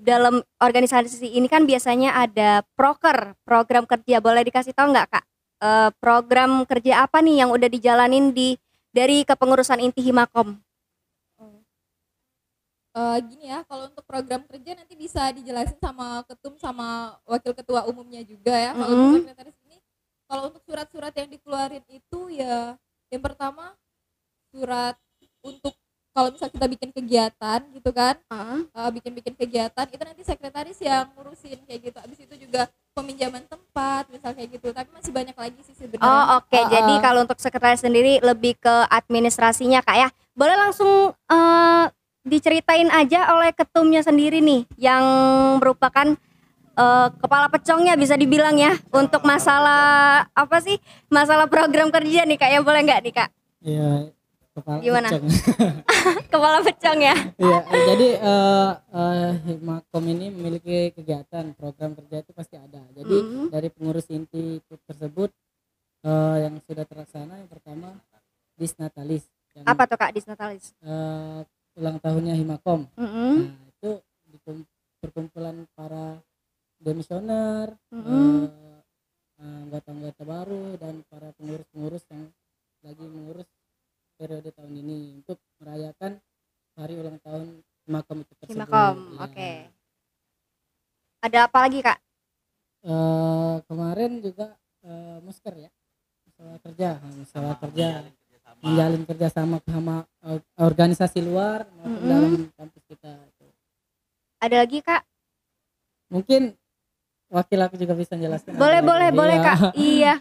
dalam 0.04 0.44
organisasi 0.61 1.32
ini 1.32 1.49
kan 1.49 1.64
biasanya 1.64 2.14
ada 2.14 2.62
proker 2.76 3.35
program 3.42 3.88
kerja. 3.88 4.21
Boleh 4.23 4.44
dikasih 4.47 4.76
tahu 4.76 4.92
nggak 4.92 5.09
kak? 5.11 5.25
Eh, 5.62 5.90
program 5.99 6.62
kerja 6.66 7.06
apa 7.06 7.18
nih 7.23 7.42
yang 7.42 7.50
udah 7.50 7.66
dijalanin 7.66 8.30
di 8.30 8.54
dari 8.92 9.25
kepengurusan 9.25 9.80
inti 9.80 10.04
Himakom 10.04 10.61
Eh, 12.92 13.18
gini 13.25 13.49
ya, 13.49 13.64
kalau 13.64 13.88
untuk 13.88 14.04
program 14.04 14.44
kerja 14.44 14.76
nanti 14.76 14.92
bisa 14.92 15.32
dijelasin 15.32 15.80
sama 15.80 16.20
ketum 16.28 16.61
sama 16.61 17.16
wakil 17.25 17.56
ketua 17.56 17.88
umumnya 17.88 18.20
juga 18.20 18.52
ya. 18.52 18.76
Kalau 18.76 18.92
untuk 18.92 19.08
Mm-mm. 19.08 19.20
sekretaris 19.25 19.56
ini, 19.64 19.76
kalau 20.28 20.42
untuk 20.52 20.62
surat-surat 20.68 21.12
yang 21.16 21.28
dikeluarin 21.32 21.84
itu 21.88 22.20
ya, 22.37 22.76
yang 23.08 23.22
pertama 23.25 23.72
surat 24.52 24.92
untuk 25.40 25.72
kalau 26.12 26.28
misal 26.28 26.52
kita 26.52 26.68
bikin 26.68 26.92
kegiatan 26.92 27.61
gitu 27.72 27.88
kan, 27.96 28.20
eh, 28.76 28.90
bikin-bikin 28.92 29.32
kegiatan 29.40 29.88
itu 29.88 30.02
nanti 30.04 30.22
sekretaris 30.28 30.76
yang 30.84 31.08
ngurusin 31.16 31.64
kayak 31.64 31.80
gitu. 31.88 31.96
Abis 31.96 32.18
itu 32.20 32.34
juga 32.44 32.68
peminjaman 32.92 33.49
tempat, 33.49 34.04
misal 34.12 34.37
kayak 34.37 34.61
gitu. 34.61 34.68
Tapi 34.68 34.92
masih 34.92 35.08
banyak 35.08 35.32
lagi 35.32 35.61
sih 35.64 35.72
sebenarnya. 35.72 36.04
Oh 36.04 36.44
oke, 36.44 36.52
Eh, 36.52 36.64
jadi 36.68 36.92
eh. 36.92 37.00
kalau 37.00 37.25
untuk 37.25 37.40
sekretaris 37.40 37.80
sendiri 37.80 38.20
lebih 38.20 38.61
ke 38.61 38.75
administrasinya 38.92 39.80
kak 39.80 39.96
ya. 39.96 40.08
Boleh 40.37 40.61
langsung 40.61 41.16
eh, 41.16 41.84
diceritain 42.23 42.88
aja 42.88 43.35
oleh 43.35 43.50
ketumnya 43.50 44.00
sendiri 44.00 44.38
nih, 44.38 44.67
yang 44.76 45.02
merupakan 45.59 46.14
eh, 46.73 47.09
kepala 47.19 47.47
pecongnya 47.47 47.95
bisa 47.95 48.14
dibilang 48.14 48.57
ya 48.57 48.73
untuk 48.91 49.23
masalah 49.23 50.25
apa 50.33 50.57
sih 50.59 50.81
masalah 51.07 51.45
program 51.45 51.91
kerja 51.91 52.25
nih 52.25 52.38
kak 52.38 52.49
ya 52.49 52.61
boleh 52.61 52.81
nggak 52.81 53.00
nih 53.02 53.14
kak? 53.14 53.29
Iya. 53.61 53.91
Kepala 54.52 54.85
Gimana? 54.85 55.09
pecong. 55.09 55.25
Kepala 56.33 56.59
pecong 56.61 56.99
ya. 57.00 57.17
Iya, 57.41 57.59
jadi 57.88 58.09
eh 58.21 58.71
eh, 58.93 59.31
Himakom 59.49 60.05
ini 60.05 60.29
memiliki 60.29 60.93
kegiatan 60.93 61.57
program 61.57 61.97
kerja 61.97 62.21
itu 62.21 62.33
pasti 62.33 62.61
ada. 62.61 62.85
Jadi 62.93 63.17
Mhm. 63.17 63.49
dari 63.49 63.73
pengurus 63.73 64.05
inti 64.09 64.61
itu 64.61 64.75
tersebut 64.85 65.33
eh, 66.05 66.37
yang 66.45 66.61
sudah 66.62 66.85
terlaksana 66.85 67.41
yang 67.41 67.49
pertama 67.49 67.97
Disnatalis 68.52 69.25
yang 69.57 69.64
Apa 69.64 69.88
tuh 69.88 69.97
kak 69.97 70.12
Disnatalis? 70.12 70.76
eh, 70.85 71.41
ulang 71.76 71.97
tahunnya 71.99 72.35
Himakom. 72.37 72.85
Mm-mm. 72.97 73.35
Nah, 73.49 73.57
itu 73.69 73.91
dikum- 74.29 74.69
perkumpulan 75.00 75.64
para 75.73 76.21
demisioner, 76.79 77.73
Mm-mm. 77.91 78.47
eh, 78.49 78.81
anggota-anggota 79.43 80.23
baru 80.23 80.76
dan 80.79 81.02
para 81.11 81.35
pengurus-pengurus 81.35 82.05
yang 82.12 82.31
lagi 82.83 83.05
mengurus 83.07 83.49
periode 84.19 84.50
tahun 84.55 84.75
ini 84.79 85.19
untuk 85.23 85.38
merayakan 85.59 86.19
hari 86.79 86.95
ulang 86.99 87.19
tahun 87.23 87.47
Himakom 87.83 88.23
itu 88.23 88.33
tersebut. 88.38 88.55
Himakom, 88.55 88.97
Ya. 89.19 89.23
oke. 89.26 89.50
Ada 91.23 91.38
apa 91.47 91.59
lagi 91.67 91.79
kak? 91.83 91.99
Eh, 92.83 93.57
kemarin 93.71 94.19
juga 94.19 94.59
eh, 94.83 95.19
musker 95.23 95.55
ya 95.55 95.71
masalah 96.26 96.59
kerja 96.67 96.88
Nah, 96.99 97.12
masalah 97.23 97.55
kerja 97.62 97.88
menjalin 98.62 99.02
kerjasama 99.07 99.57
sama 99.62 99.97
eh, 100.26 100.38
organisasi 100.73 101.21
luar 101.21 101.69
maupun 101.71 101.93
Mm-mm. 101.95 102.09
dalam 102.09 102.33
kampus 102.52 102.83
kita 102.87 103.12
Ada 104.38 104.57
lagi 104.59 104.81
kak? 104.81 105.02
mungkin 106.09 106.52
wakil 107.29 107.61
aku 107.61 107.76
juga 107.76 107.95
bisa 107.95 108.12
jelaskan 108.14 108.52
Boleh 108.52 108.81
boleh 108.81 109.09
lagi. 109.09 109.17
boleh 109.17 109.37
Iya. 109.37 109.45
kak. 109.47 109.57
Iya. 109.95 110.14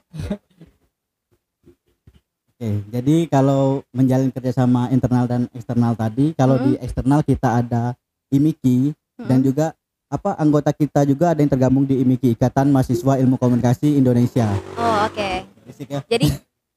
Oke, 2.51 2.70
jadi 2.88 3.15
kalau 3.25 3.81
menjalin 3.89 4.29
kerjasama 4.29 4.88
internal 4.89 5.25
dan 5.25 5.50
eksternal 5.51 5.91
tadi, 5.93 6.31
kalau 6.31 6.55
Hmm. 6.55 6.63
di 6.63 6.72
eksternal 6.77 7.20
kita 7.22 7.58
ada 7.58 7.98
IMIKI 8.29 8.93
dan 9.17 9.41
Mm-mm. 9.41 9.43
juga 9.43 9.74
apa 10.08 10.38
anggota 10.38 10.70
kita 10.70 11.01
juga 11.03 11.31
ada 11.31 11.39
yang 11.39 11.50
tergabung 11.50 11.84
di 11.84 11.98
IMIKI 11.98 12.38
Ikatan 12.38 12.70
Mahasiswa 12.70 13.17
Ilmu 13.17 13.36
Komunikasi 13.36 13.98
Indonesia. 13.98 14.46
Oh 14.77 14.96
oke. 15.03 15.29
Berisik 15.63 15.89
ya. 15.89 16.05
Jadi 16.05 16.29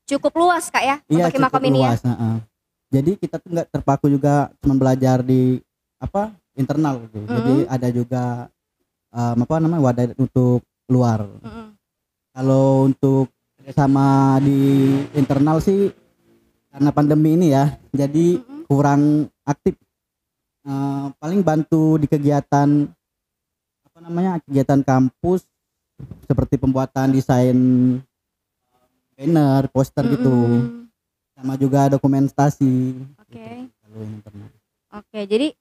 cukup 0.07 0.33
luas 0.35 0.67
kak 0.67 0.81
ya 0.81 0.97
Iya 1.05 1.29
untuk 1.29 1.37
cukup 1.37 1.37
Himakom 1.53 1.63
ini 1.65 1.79
ya. 1.79 1.91
luas. 1.93 2.01
heeh. 2.03 2.35
Jadi 2.95 3.19
kita 3.19 3.43
tuh 3.43 3.51
nggak 3.51 3.69
terpaku 3.75 4.07
juga 4.07 4.55
cuma 4.63 4.79
belajar 4.79 5.27
di 5.27 5.59
apa 5.99 6.31
internal 6.55 7.03
gitu. 7.11 7.27
Jadi 7.27 7.55
Mm-mm. 7.67 7.75
ada 7.75 7.89
juga 7.91 8.25
em, 9.11 9.43
apa 9.43 9.55
namanya 9.59 9.83
wadah 9.83 10.05
untuk 10.15 10.63
luar. 10.87 11.27
Mm-mm. 11.27 11.75
Kalau 12.35 12.87
untuk 12.87 13.35
sama 13.75 14.39
di 14.39 14.87
internal 15.19 15.59
sih 15.59 15.91
karena 16.71 16.91
pandemi 16.95 17.35
ini 17.35 17.51
ya, 17.51 17.75
jadi 17.91 18.39
Mm-mm. 18.39 18.71
kurang 18.71 19.27
aktif. 19.43 19.75
Eh, 20.65 21.07
paling 21.19 21.43
bantu 21.43 21.99
di 21.99 22.07
kegiatan 22.07 22.69
apa 23.85 23.99
namanya 24.01 24.39
kegiatan 24.47 24.81
kampus 24.87 25.45
seperti 26.27 26.59
pembuatan 26.59 27.15
desain 27.15 27.59
banner, 29.15 29.71
poster 29.71 30.03
gitu, 30.11 30.35
Mm-mm. 30.35 30.84
Sama 31.45 31.61
juga 31.61 31.93
dokumentasi. 31.93 32.97
Oke. 33.21 33.69
Yang 33.69 34.09
internal. 34.17 34.49
Oke, 34.97 35.21
jadi 35.29 35.53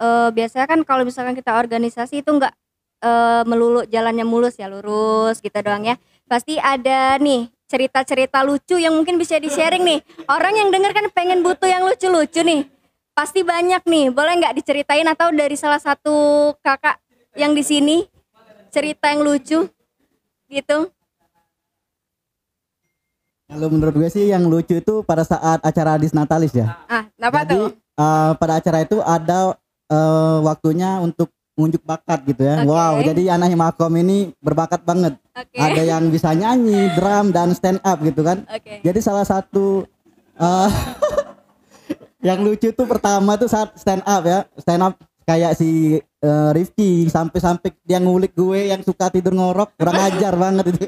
eh, 0.00 0.28
biasanya 0.32 0.64
kan 0.64 0.80
kalau 0.80 1.04
misalkan 1.04 1.36
kita 1.36 1.60
organisasi 1.60 2.24
itu 2.24 2.30
enggak 2.32 2.56
eh, 3.04 3.44
melulu 3.44 3.84
jalannya 3.84 4.24
mulus 4.24 4.56
ya, 4.56 4.72
lurus 4.72 5.44
gitu 5.44 5.52
doang 5.60 5.84
ya. 5.84 6.00
Pasti 6.24 6.56
ada 6.56 7.20
nih 7.20 7.52
cerita-cerita 7.68 8.40
lucu 8.48 8.80
yang 8.80 8.96
mungkin 8.96 9.20
bisa 9.20 9.36
di-sharing 9.36 9.84
nih. 9.84 10.00
Orang 10.24 10.56
yang 10.56 10.72
denger 10.72 10.96
kan 10.96 11.06
pengen 11.12 11.44
butuh 11.44 11.68
yang 11.68 11.84
lucu-lucu 11.84 12.40
nih. 12.40 12.64
Pasti 13.12 13.44
banyak 13.44 13.84
nih. 13.84 14.08
Boleh 14.08 14.40
nggak 14.40 14.56
diceritain 14.56 15.04
atau 15.04 15.28
dari 15.36 15.54
salah 15.60 15.84
satu 15.84 16.50
kakak 16.64 16.96
yang 17.36 17.52
di 17.52 17.60
sini 17.60 18.08
cerita 18.72 19.12
yang 19.12 19.20
lucu 19.20 19.68
gitu? 20.48 20.88
Kalau 23.50 23.66
menurut 23.66 23.94
gue 23.98 24.08
sih 24.08 24.30
yang 24.30 24.46
lucu 24.46 24.78
itu 24.78 25.02
pada 25.02 25.26
saat 25.26 25.58
acara 25.66 25.98
Disnatalis 25.98 26.54
ya. 26.54 26.78
Ah, 26.86 27.10
apa 27.18 27.42
Jadi 27.42 27.54
tuh? 27.58 27.66
eh, 27.74 28.32
pada 28.38 28.52
acara 28.62 28.78
itu 28.86 29.02
ada 29.02 29.58
eh, 29.90 30.38
waktunya 30.46 31.02
untuk 31.02 31.34
menunjuk 31.58 31.82
bakat 31.82 32.22
gitu 32.30 32.46
ya. 32.46 32.62
Oke. 32.62 32.70
Wow, 32.70 32.94
jadi 33.02 33.22
anak 33.36 33.52
Himakom 33.52 33.92
ini 33.98 34.32
berbakat 34.38 34.86
banget. 34.86 35.18
Oke. 35.34 35.58
Ada 35.58 35.82
yang 35.82 36.08
bisa 36.08 36.30
nyanyi, 36.32 36.94
drum 36.94 37.34
dan 37.34 37.52
stand 37.52 37.82
up 37.82 37.98
gitu 38.00 38.22
kan. 38.22 38.46
Oke. 38.48 38.80
Jadi 38.86 38.98
salah 39.02 39.26
satu 39.26 39.82
eh, 40.38 40.70
yang 42.32 42.40
lucu 42.46 42.70
tuh 42.70 42.86
pertama 42.86 43.34
tuh 43.34 43.50
saat 43.50 43.74
stand 43.74 44.06
up 44.06 44.22
ya. 44.24 44.46
Stand 44.62 44.82
up 44.86 44.94
kayak 45.26 45.58
si 45.58 45.98
eh, 46.20 46.50
Rifki 46.54 47.08
sampai-sampai 47.08 47.74
dia 47.84 47.98
ngulik 47.98 48.36
gue 48.36 48.70
yang 48.70 48.84
suka 48.84 49.08
tidur 49.08 49.32
ngorok 49.34 49.74
kurang 49.76 49.98
ajar 50.06 50.36
banget 50.36 50.76
itu. 50.76 50.86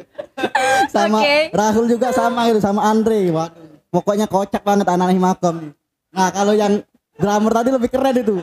sama 0.94 1.24
Oke. 1.24 1.50
Rahul 1.52 1.86
juga 1.88 2.12
sama 2.12 2.48
itu 2.52 2.60
sama 2.60 2.84
Andre. 2.84 3.32
Waduh, 3.32 3.88
pokoknya 3.88 4.28
kocak 4.28 4.62
banget 4.62 4.86
anak 4.88 5.12
Himakom. 5.12 5.72
Nah, 6.12 6.28
kalau 6.28 6.52
yang 6.52 6.84
drummer 7.16 7.52
tadi 7.52 7.68
lebih 7.72 7.90
keren 7.90 8.16
itu. 8.20 8.36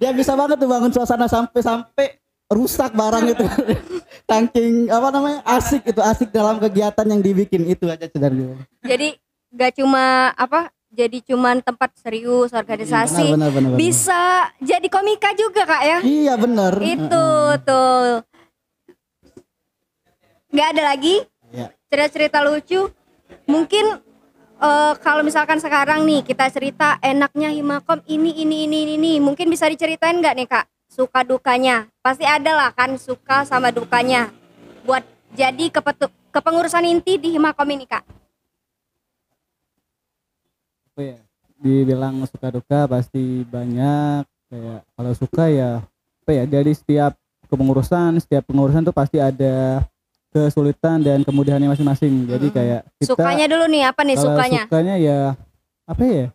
Dia 0.00 0.10
bisa 0.10 0.34
banget 0.34 0.58
tuh 0.58 0.66
bangun 0.66 0.90
suasana 0.90 1.30
sampai-sampai 1.30 2.18
rusak 2.50 2.90
barang 2.92 3.24
itu. 3.32 3.44
Tangking 4.30 4.90
apa 4.90 5.08
namanya? 5.14 5.40
Asik 5.46 5.86
itu, 5.86 6.00
asik 6.02 6.34
dalam 6.34 6.58
kegiatan 6.58 7.06
yang 7.06 7.20
dibikin 7.22 7.62
itu 7.68 7.86
aja 7.86 8.08
sebenarnya. 8.08 8.56
Jadi 8.82 9.14
gak 9.52 9.78
cuma 9.78 10.32
apa? 10.34 10.72
Jadi 10.92 11.24
cuman 11.24 11.64
tempat 11.64 11.88
serius 11.96 12.52
organisasi. 12.52 13.32
Benar, 13.32 13.48
benar, 13.48 13.50
benar, 13.50 13.70
benar. 13.72 13.78
Bisa 13.80 14.22
jadi 14.60 14.88
komika 14.92 15.32
juga 15.32 15.64
kak 15.64 15.82
ya? 15.82 15.98
Iya 16.04 16.34
benar. 16.36 16.72
Itu 16.78 17.24
tuh. 17.64 18.20
Gak 20.52 20.68
ada 20.76 20.82
lagi 20.92 21.24
Iya. 21.48 21.72
cerita-cerita 21.88 22.44
lucu. 22.44 22.92
Mungkin 23.48 24.04
eh, 24.60 24.92
kalau 25.00 25.24
misalkan 25.24 25.56
sekarang 25.58 26.04
nih 26.04 26.20
kita 26.22 26.52
cerita 26.52 27.00
enaknya 27.00 27.48
Himakom 27.50 28.04
ini 28.04 28.36
ini 28.36 28.68
ini 28.68 28.84
ini, 28.84 28.94
ini. 28.94 29.12
mungkin 29.16 29.48
bisa 29.48 29.64
diceritain 29.66 30.20
nggak 30.20 30.36
nih 30.36 30.46
kak? 30.46 30.68
Suka 30.92 31.24
dukanya 31.24 31.88
pasti 31.98 32.28
ada 32.28 32.52
lah 32.52 32.68
kan 32.70 33.00
suka 33.00 33.48
sama 33.48 33.72
dukanya. 33.72 34.28
Buat 34.84 35.08
jadi 35.32 35.72
kepetu- 35.72 36.12
kepengurusan 36.28 36.84
inti 36.84 37.16
di 37.16 37.32
Himakom 37.32 37.64
ini 37.72 37.88
kak. 37.88 38.04
Apa 40.92 41.00
ya 41.08 41.18
dibilang 41.56 42.20
suka 42.28 42.52
duka 42.52 42.84
pasti 42.84 43.48
banyak. 43.48 44.28
Kayak 44.52 44.80
kalau 44.92 45.12
suka 45.16 45.48
ya 45.48 45.80
apa 46.20 46.30
ya 46.36 46.44
dari 46.44 46.76
setiap 46.76 47.16
kepengurusan 47.48 48.20
setiap 48.20 48.44
pengurusan 48.44 48.84
tuh 48.84 48.92
pasti 48.92 49.16
ada 49.16 49.80
kesulitan 50.28 51.00
dan 51.00 51.24
kemudahannya 51.24 51.72
masing-masing. 51.72 52.28
Jadi 52.28 52.52
kayak 52.52 52.82
kita 53.00 53.08
Sukanya 53.16 53.46
dulu 53.48 53.64
nih 53.72 53.82
apa 53.88 54.00
nih 54.04 54.16
kalau 54.20 54.26
sukanya? 54.36 54.62
sukanya 54.68 54.94
ya 55.00 55.18
apa 55.88 56.02
ya 56.04 56.26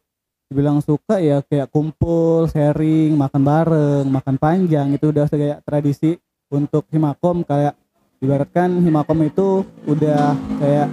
dibilang 0.50 0.80
suka 0.82 1.22
ya 1.22 1.46
kayak 1.46 1.70
kumpul 1.70 2.50
sharing 2.50 3.14
makan 3.14 3.42
bareng 3.46 4.06
makan 4.10 4.36
panjang. 4.42 4.90
Itu 4.98 5.14
udah 5.14 5.30
kayak 5.30 5.62
tradisi 5.62 6.18
untuk 6.50 6.90
himakom. 6.90 7.46
Kayak 7.46 7.78
ibaratkan 8.26 8.82
himakom 8.82 9.22
itu 9.22 9.62
udah 9.86 10.34
kayak 10.58 10.88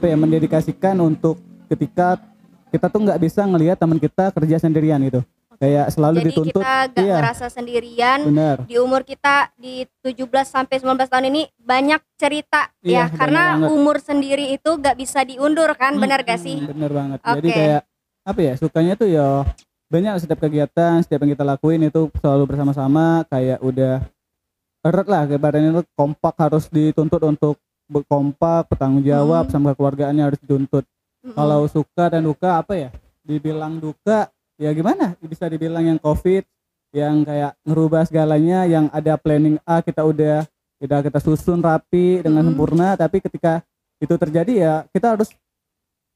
apa 0.00 0.04
ya 0.08 0.16
mendedikasikan 0.16 0.96
untuk 1.04 1.36
ketika 1.68 2.29
kita 2.70 2.86
tuh 2.86 3.00
nggak 3.02 3.18
bisa 3.18 3.42
ngelihat 3.42 3.76
teman 3.76 3.98
kita 3.98 4.30
kerja 4.30 4.56
sendirian 4.58 5.02
gitu. 5.02 5.20
Kayak 5.56 5.92
selalu 5.92 6.16
Jadi 6.16 6.26
dituntut. 6.26 6.56
kita 6.56 6.72
gak 6.88 7.04
iya. 7.04 7.16
ngerasa 7.20 7.46
sendirian. 7.52 8.18
Benar. 8.24 8.56
Di 8.64 8.80
umur 8.80 9.04
kita 9.04 9.52
di 9.54 9.84
17 10.00 10.24
sampai 10.48 10.80
19 10.80 11.04
tahun 11.04 11.28
ini 11.28 11.52
banyak 11.54 12.00
cerita 12.16 12.72
Iya, 12.80 13.04
ya. 13.04 13.12
karena 13.12 13.42
banget. 13.54 13.68
umur 13.68 13.96
sendiri 14.00 14.44
itu 14.50 14.70
gak 14.72 14.96
bisa 14.96 15.20
diundur 15.20 15.68
kan? 15.76 16.00
Benar 16.00 16.24
gak 16.24 16.40
Hmm, 16.40 16.46
sih? 16.48 16.58
bener 16.64 16.88
banget. 16.88 17.18
Jadi 17.20 17.44
Oke. 17.44 17.58
kayak 17.58 17.80
apa 18.20 18.40
ya 18.40 18.52
sukanya 18.56 18.94
tuh 18.96 19.08
ya 19.10 19.44
banyak 19.86 20.12
setiap 20.16 20.40
kegiatan 20.40 21.02
setiap 21.02 21.20
yang 21.20 21.32
kita 21.34 21.44
lakuin 21.44 21.82
itu 21.84 22.08
selalu 22.16 22.44
bersama-sama. 22.48 23.28
Kayak 23.28 23.60
udah 23.60 23.94
erat 24.80 25.06
lah 25.06 25.22
kebarannya 25.28 25.70
tuh 25.76 25.86
kompak 25.92 26.40
harus 26.40 26.72
dituntut 26.72 27.20
untuk 27.20 27.60
berkompak 27.84 28.64
bertanggung 28.64 29.04
jawab 29.04 29.44
Hmm. 29.44 29.52
sama 29.52 29.76
keluargaannya 29.76 30.24
harus 30.24 30.40
dituntut 30.40 30.88
Kalau 31.20 31.68
suka 31.68 32.08
dan 32.08 32.24
duka 32.24 32.56
apa 32.56 32.72
ya? 32.76 32.90
Dibilang 33.20 33.76
duka 33.76 34.32
ya 34.56 34.72
gimana? 34.72 35.16
Bisa 35.20 35.46
dibilang 35.46 35.84
yang 35.84 36.00
covid 36.00 36.44
yang 36.90 37.22
kayak 37.22 37.54
ngerubah 37.62 38.02
segalanya 38.08 38.66
yang 38.66 38.90
ada 38.90 39.14
planning 39.14 39.62
A 39.62 39.78
kita 39.78 40.02
udah 40.02 40.42
udah 40.80 40.98
kita 41.04 41.18
susun 41.20 41.60
rapi 41.60 42.24
dengan 42.24 42.48
sempurna. 42.48 42.96
Tapi 42.96 43.20
ketika 43.20 43.60
itu 44.00 44.14
terjadi 44.16 44.52
ya 44.56 44.74
kita 44.88 45.14
harus 45.14 45.28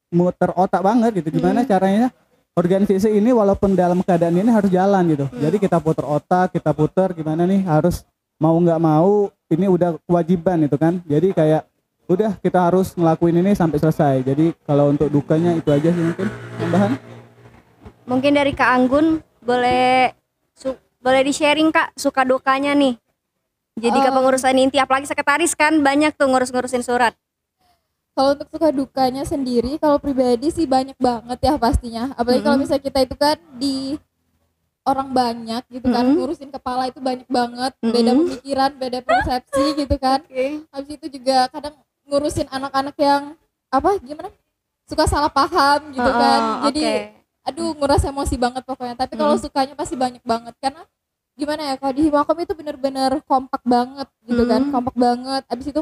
muter 0.08 0.50
otak 0.56 0.80
banget 0.80 1.20
gitu. 1.20 1.36
Gimana 1.36 1.68
caranya 1.68 2.08
organisasi 2.56 3.12
ini 3.12 3.34
walaupun 3.34 3.76
dalam 3.76 4.00
keadaan 4.00 4.38
ini 4.38 4.48
harus 4.48 4.70
jalan 4.70 5.02
gitu. 5.10 5.26
Mm. 5.26 5.42
jadi 5.42 5.56
kita 5.58 5.82
puter 5.82 6.06
otak 6.06 6.54
kita 6.54 6.70
puter 6.72 7.12
gimana 7.12 7.44
nih? 7.44 7.60
Harus 7.66 8.06
mau 8.40 8.56
nggak 8.56 8.80
mau 8.80 9.28
ini 9.52 9.66
udah 9.68 10.00
kewajiban 10.08 10.64
itu 10.64 10.76
kan. 10.80 11.02
Jadi 11.04 11.34
kayak 11.36 11.68
udah 12.04 12.36
kita 12.38 12.58
harus 12.60 12.92
ngelakuin 12.92 13.40
ini 13.40 13.52
sampai 13.52 13.78
selesai 13.78 14.20
jadi 14.22 14.52
kalau 14.62 14.92
untuk 14.92 15.08
dukanya 15.08 15.54
itu 15.54 15.68
aja 15.68 15.88
sih 15.88 16.04
mungkin 16.04 16.28
tambahan 16.58 16.92
mungkin 18.04 18.32
dari 18.32 18.52
Kak 18.52 18.70
Anggun 18.70 19.06
boleh 19.40 20.12
su- 20.52 20.76
boleh 20.98 21.22
di 21.22 21.32
sharing 21.32 21.68
Kak 21.68 21.96
suka 21.96 22.22
dukanya 22.22 22.72
nih 22.72 23.00
jadi 23.74 23.98
Eh. 23.98 24.04
kepengurusan 24.04 24.54
inti 24.54 24.76
apalagi 24.76 25.04
sekretaris 25.04 25.52
kan 25.52 25.80
banyak 25.80 26.12
tuh 26.12 26.28
ngurus-ngurusin 26.28 26.80
surat 26.80 27.16
Kalau 28.14 28.38
untuk 28.38 28.46
suka 28.46 28.70
dukanya 28.70 29.26
sendiri, 29.26 29.74
kalau 29.74 29.98
pribadi 29.98 30.46
sih 30.46 30.70
banyak 30.70 30.94
banget 30.94 31.34
ya 31.42 31.58
pastinya. 31.58 32.14
Apalagi 32.14 32.46
kalau 32.46 32.54
Mm-mm. 32.54 32.62
misalnya 32.62 32.86
kita 32.86 32.98
itu 33.02 33.14
kan 33.18 33.34
di 33.52 33.98
orang 34.86 35.10
banyak 35.10 35.66
gitu 35.66 35.90
kan, 35.90 36.06
Mm-mm. 36.06 36.22
ngurusin 36.22 36.54
kepala 36.54 36.86
itu 36.86 37.02
banyak 37.02 37.26
banget, 37.26 37.74
beda 37.74 38.14
Mm-mm. 38.14 38.22
pemikiran, 38.30 38.70
beda 38.70 39.02
persepsi 39.02 39.64
gitu 39.74 39.98
kan. 39.98 40.22
Habis 40.70 40.94
itu 40.94 41.06
juga 41.10 41.50
kadang 41.50 41.74
ngurusin 42.06 42.48
anak-anak 42.48 42.96
yang 42.98 43.22
apa 43.68 43.96
gimana? 44.00 44.30
Suka 44.84 45.08
salah 45.08 45.32
paham 45.32 45.90
gitu 45.90 46.04
Oh, 46.04 46.14
kan. 46.14 46.40
Jadi 46.68 46.82
oke. 46.84 46.96
aduh 47.44 47.70
nguras 47.76 48.04
emosi 48.04 48.36
banget 48.36 48.62
pokoknya. 48.64 48.94
Tapi 48.96 49.14
kalau 49.16 49.34
Mm. 49.36 49.42
sukanya 49.42 49.74
pasti 49.74 49.96
banyak 49.96 50.20
banget 50.24 50.54
karena 50.60 50.82
gimana 51.34 51.60
ya 51.66 51.74
kalau 51.76 51.92
di 51.92 52.02
Himakom 52.06 52.38
itu 52.38 52.52
bener-bener 52.54 53.10
kompak 53.26 53.60
banget 53.66 54.06
gitu 54.24 54.44
kan, 54.44 54.60
Mm. 54.64 54.70
kompak 54.70 54.94
banget. 54.94 55.42
Abis 55.48 55.66
itu 55.72 55.80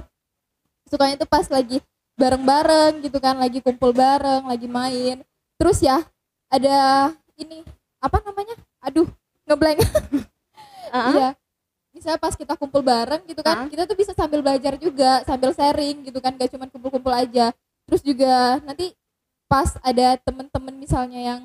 sukanya 0.87 1.15
itu 1.19 1.27
pas 1.27 1.47
lagi 1.49 1.79
bareng-bareng 2.15 3.03
gitu 3.03 3.19
kan, 3.19 3.35
lagi 3.37 3.59
kumpul 3.59 3.91
bareng, 3.91 4.47
lagi 4.47 4.69
main. 4.71 5.21
Terus 5.59 5.83
ya 5.83 6.01
ada 6.47 7.11
ini 7.37 7.67
apa 7.99 8.23
namanya? 8.23 8.55
Aduh 8.81 9.07
ngeblank. 9.45 9.79
Uh-uh. 10.93 11.15
Iya. 11.17 11.29
Misalnya 12.03 12.19
pas 12.19 12.35
kita 12.35 12.59
kumpul 12.59 12.83
bareng 12.83 13.23
gitu 13.31 13.47
kan, 13.47 13.63
Ah. 13.63 13.71
kita 13.71 13.87
tuh 13.87 13.95
bisa 13.95 14.11
sambil 14.11 14.43
belajar 14.43 14.75
juga, 14.75 15.23
sambil 15.23 15.55
sharing 15.55 16.03
gitu 16.03 16.19
kan, 16.19 16.35
gak 16.35 16.51
cuma 16.51 16.67
kumpul-kumpul 16.67 17.15
aja. 17.15 17.55
Terus 17.87 18.03
juga 18.03 18.59
nanti 18.59 18.91
pas 19.47 19.71
ada 19.79 20.19
temen-temen 20.19 20.75
misalnya 20.75 21.23
yang 21.23 21.41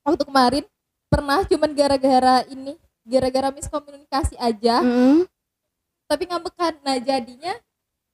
waktu 0.00 0.24
kemarin 0.24 0.64
pernah 1.12 1.44
cuman 1.44 1.70
gara-gara 1.70 2.40
ini, 2.48 2.72
gara-gara 3.04 3.52
miskomunikasi 3.52 4.40
aja, 4.40 4.80
Mm. 4.80 5.28
tapi 6.06 6.24
ngambekan. 6.24 6.80
Nah 6.80 6.96
jadinya 6.96 7.52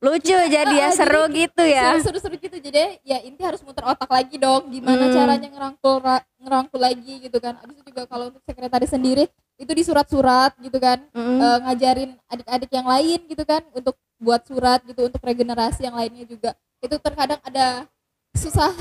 lucu 0.01 0.35
jadi 0.35 0.75
ya 0.75 0.89
Ah, 0.89 0.97
seru 0.97 1.31
gitu 1.31 1.63
ya 1.63 1.95
seru-seru 2.01 2.35
gitu. 2.35 2.59
Jadi 2.59 2.99
ya 3.05 3.23
inti 3.23 3.47
harus 3.47 3.63
muter 3.63 3.87
otak 3.87 4.09
lagi 4.09 4.35
dong, 4.35 4.67
gimana 4.67 5.07
Hmm. 5.07 5.15
caranya 5.15 5.47
ngerangkul 5.47 5.95
ra- 6.01 6.27
ngerangkul 6.41 6.81
lagi 6.81 7.23
gitu 7.23 7.39
kan. 7.39 7.55
Abis 7.61 7.79
itu 7.79 7.87
juga 7.87 8.03
kalau 8.09 8.35
untuk 8.35 8.43
sekretaris 8.43 8.91
sendiri 8.91 9.31
itu 9.61 9.73
di 9.77 9.85
surat-surat 9.85 10.57
gitu 10.59 10.81
kan. 10.81 11.05
Mm. 11.13 11.39
eh, 11.39 11.59
ngajarin 11.69 12.11
adik-adik 12.27 12.71
yang 12.73 12.89
lain 12.89 13.19
gitu 13.29 13.45
kan 13.45 13.61
untuk 13.77 13.95
buat 14.17 14.41
surat 14.45 14.81
gitu 14.89 15.09
untuk 15.09 15.21
regenerasi 15.21 15.85
yang 15.85 15.97
lainnya 15.97 16.25
juga 16.25 16.53
itu 16.81 16.97
terkadang 16.97 17.41
ada 17.45 17.85
susah 18.33 18.73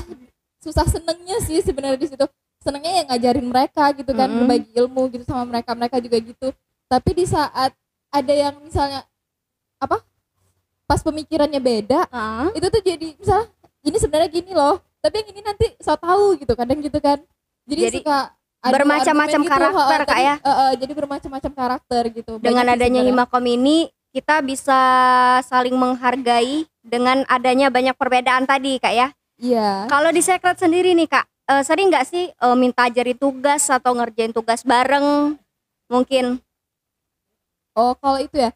susah 0.60 0.84
senengnya 0.88 1.40
sih 1.44 1.60
sebenarnya 1.60 1.96
di 1.96 2.08
situ 2.12 2.24
senengnya 2.60 2.92
ya 2.92 3.02
ngajarin 3.08 3.46
mereka 3.48 3.88
gitu 3.96 4.12
kan 4.12 4.28
Mm-mm. 4.28 4.44
berbagi 4.44 4.70
ilmu 4.76 5.02
gitu 5.16 5.24
sama 5.24 5.48
mereka 5.48 5.72
mereka 5.72 5.96
juga 5.96 6.20
gitu 6.20 6.52
tapi 6.88 7.10
di 7.16 7.24
saat 7.24 7.72
ada 8.12 8.32
yang 8.36 8.56
misalnya 8.60 9.00
apa 9.80 10.04
pas 10.84 11.00
pemikirannya 11.00 11.56
beda 11.56 12.04
Ah. 12.12 12.52
itu 12.52 12.66
tuh 12.68 12.82
jadi 12.84 13.16
misalnya 13.16 13.48
ini 13.80 13.96
sebenarnya 13.96 14.28
gini 14.28 14.52
loh 14.52 14.76
tapi 15.00 15.24
yang 15.24 15.28
ini 15.32 15.40
nanti 15.40 15.66
so 15.80 15.96
tahu 15.96 16.36
gitu 16.36 16.52
kadang 16.52 16.84
gitu 16.84 17.00
kan 17.00 17.16
jadi, 17.64 17.88
Jadi 17.88 17.96
suka 18.04 18.18
bermacam-macam 18.60 19.40
gitu, 19.40 19.48
karakter, 19.48 20.00
Kak, 20.04 20.20
ya? 20.20 20.34
heeh, 20.36 20.70
jadi 20.76 20.92
bermacam-macam 20.92 21.52
karakter 21.56 22.02
gitu 22.12 22.32
dengan 22.36 22.68
Banyak 22.68 22.76
adanya. 22.76 23.00
Himakom 23.02 23.44
ini 23.48 23.88
kita 24.10 24.42
bisa 24.42 24.80
saling 25.46 25.72
menghargai 25.72 26.68
dengan 26.82 27.22
adanya 27.24 27.70
banyak 27.70 27.94
perbedaan 27.94 28.42
tadi 28.42 28.74
kak 28.76 28.90
ya 28.90 29.08
iya 29.38 29.86
kalau 29.86 30.10
di 30.10 30.18
sekret 30.18 30.58
sendiri 30.58 30.98
nih 30.98 31.06
kak 31.06 31.22
eh, 31.46 31.62
sering 31.62 31.94
nggak 31.94 32.02
sih 32.04 32.26
eh, 32.26 32.56
minta 32.58 32.90
ajarin 32.90 33.14
tugas 33.14 33.70
atau 33.70 33.94
ngerjain 33.94 34.34
tugas 34.34 34.66
bareng 34.66 35.38
mungkin 35.86 36.42
oh 37.72 37.94
kalau 37.96 38.18
itu 38.18 38.34
ya 38.34 38.50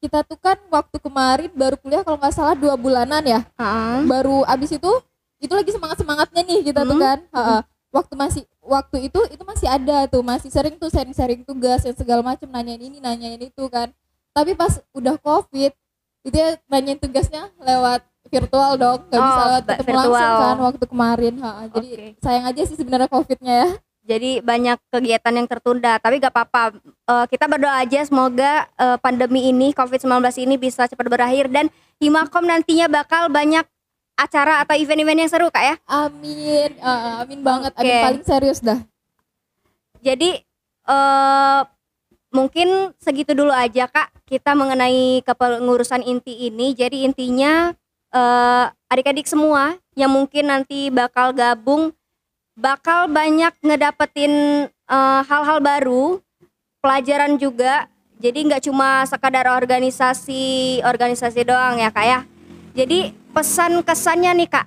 kita 0.00 0.24
tuh 0.24 0.40
kan 0.40 0.56
waktu 0.66 0.96
kemarin 0.98 1.52
baru 1.52 1.76
kuliah 1.76 2.00
kalau 2.00 2.16
nggak 2.16 2.32
salah 2.32 2.56
dua 2.56 2.72
bulanan 2.74 3.20
ya 3.22 3.40
Ah. 3.60 4.00
baru 4.02 4.42
abis 4.48 4.72
itu 4.72 4.92
itu 5.36 5.52
lagi 5.52 5.68
semangat 5.68 6.00
semangatnya 6.00 6.42
nih 6.42 6.64
kita 6.64 6.80
tuh 6.82 6.96
Hmm. 6.96 7.04
kan 7.04 7.18
Heeh. 7.28 7.60
waktu 7.92 8.14
masih 8.16 8.42
waktu 8.62 9.10
itu 9.10 9.20
itu 9.28 9.42
masih 9.42 9.66
ada 9.66 10.06
tuh 10.06 10.22
masih 10.22 10.48
sering 10.48 10.78
tuh 10.78 10.86
sharing-sharing 10.86 11.42
tugas 11.42 11.82
yang 11.82 11.94
segala 11.94 12.22
macam 12.22 12.46
nanyain 12.46 12.78
ini 12.78 12.98
nanyain 12.98 13.42
itu 13.42 13.64
kan 13.66 13.90
tapi 14.30 14.54
pas 14.54 14.78
udah 14.90 15.18
covid 15.18 15.74
itu 16.22 16.32
ya 16.32 16.54
nanyain 16.66 16.96
tugasnya 16.96 17.50
lewat 17.58 18.00
virtual 18.30 18.78
dong 18.78 18.98
nggak 19.10 19.18
Oh, 19.18 19.26
bisa 19.26 19.42
lewat 19.44 19.62
ketemu 19.66 19.92
langsung 19.98 20.34
kan 20.38 20.56
waktu 20.62 20.84
kemarin 20.86 21.34
Heeh. 21.36 21.64
jadi 21.68 21.88
Oke. 21.90 22.06
sayang 22.22 22.44
aja 22.46 22.62
sih 22.64 22.76
sebenarnya 22.78 23.08
covidnya 23.10 23.54
ya 23.58 23.70
jadi 24.02 24.42
banyak 24.42 24.78
kegiatan 24.90 25.34
yang 25.34 25.46
tertunda 25.46 25.94
tapi 25.98 26.18
gak 26.18 26.30
apa-apa 26.30 26.74
Eh, 27.02 27.26
kita 27.28 27.44
berdoa 27.44 27.82
aja 27.82 28.00
semoga 28.06 28.64
eh, 28.72 28.96
pandemi 28.98 29.50
ini 29.50 29.74
COVID-19 29.74 30.08
ini 30.38 30.54
bisa 30.56 30.86
cepat 30.86 31.02
berakhir 31.04 31.50
dan 31.50 31.66
Himakom 31.98 32.46
nantinya 32.46 32.86
bakal 32.86 33.26
banyak 33.28 33.66
acara 34.16 34.62
atau 34.62 34.76
event-event 34.76 35.26
yang 35.26 35.30
seru 35.30 35.48
kak 35.48 35.64
ya 35.64 35.74
amin 35.88 36.70
Heeh, 36.78 37.12
amin 37.24 37.40
banget 37.40 37.72
amin 37.76 37.88
Oke. 37.90 38.02
paling 38.04 38.24
serius 38.24 38.60
dah 38.62 38.80
Jadi 40.02 40.42
eh 40.90 41.60
mungkin 42.32 42.90
segitu 42.98 43.36
dulu 43.36 43.54
aja 43.54 43.86
kak 43.86 44.10
kita 44.26 44.56
mengenai 44.56 45.20
kepengurusan 45.22 46.02
inti 46.02 46.48
ini. 46.48 46.72
Jadi 46.74 47.04
intinya 47.04 47.70
adik-adik 48.90 49.28
semua 49.28 49.76
yang 49.94 50.10
mungkin 50.10 50.48
nanti 50.48 50.88
bakal 50.90 51.30
gabung 51.36 51.92
bakal 52.56 53.08
banyak 53.08 53.52
ngedapetin 53.64 54.66
hal-hal 55.28 55.60
baru, 55.60 56.18
pelajaran 56.82 57.38
juga. 57.38 57.86
Jadi 58.18 58.38
nggak 58.48 58.64
cuma 58.66 59.06
sekadar 59.06 59.50
organisasi 59.54 60.78
organisasi 60.82 61.46
doang 61.46 61.78
ya 61.78 61.94
kak 61.94 62.06
ya. 62.06 62.20
Jadi 62.72 63.12
pesan 63.36 63.84
kesannya 63.84 64.32
nih 64.32 64.48
kak 64.48 64.66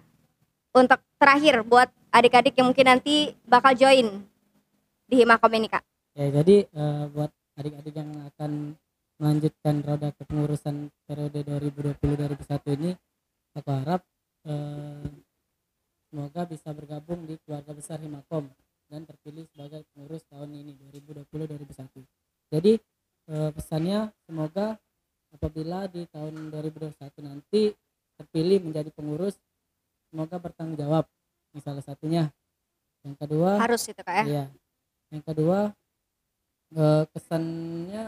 untuk 0.78 1.02
terakhir 1.18 1.66
buat 1.66 1.90
adik-adik 2.14 2.54
yang 2.54 2.70
mungkin 2.70 2.86
nanti 2.86 3.34
bakal 3.50 3.74
join 3.74 4.22
di 5.10 5.16
Himakom 5.26 5.50
ini 5.58 5.66
kak. 5.66 5.82
Ya 6.14 6.30
jadi 6.30 6.70
eh, 6.70 7.04
buat 7.10 7.34
adik-adik 7.58 7.98
yang 7.98 8.14
akan 8.30 8.78
melanjutkan 9.18 9.82
roda 9.82 10.14
kepengurusan 10.22 10.94
periode 11.10 11.40
2020-2021 11.50 12.78
ini, 12.78 12.92
aku 13.58 13.70
harap 13.74 14.02
eh, 14.46 15.10
semoga 16.14 16.42
bisa 16.46 16.70
bergabung 16.78 17.26
di 17.26 17.42
keluarga 17.42 17.74
besar 17.74 17.98
Himakom 18.06 18.46
dan 18.86 19.02
terpilih 19.10 19.50
sebagai 19.50 19.82
pengurus 19.98 20.22
tahun 20.30 20.54
ini 20.54 20.78
2020-2021. 20.94 22.06
Jadi 22.54 22.78
eh, 23.34 23.50
pesannya 23.50 24.14
semoga 24.30 24.78
apabila 25.34 25.90
di 25.90 26.06
tahun 26.14 26.54
2021 26.54 27.02
nanti 27.26 27.74
terpilih 28.16 28.64
menjadi 28.64 28.90
pengurus, 28.92 29.36
semoga 30.10 30.40
bertanggung 30.40 30.80
jawab. 30.80 31.06
Ini 31.56 31.60
salah 31.64 31.84
satunya. 31.84 32.32
Yang 33.06 33.16
kedua, 33.22 33.62
Harus 33.62 33.84
itu 33.86 34.02
kak 34.02 34.16
ya. 34.22 34.26
Iya. 34.26 34.46
Yang 35.14 35.24
kedua 35.30 35.60
eh, 36.76 37.04
kesannya 37.14 38.04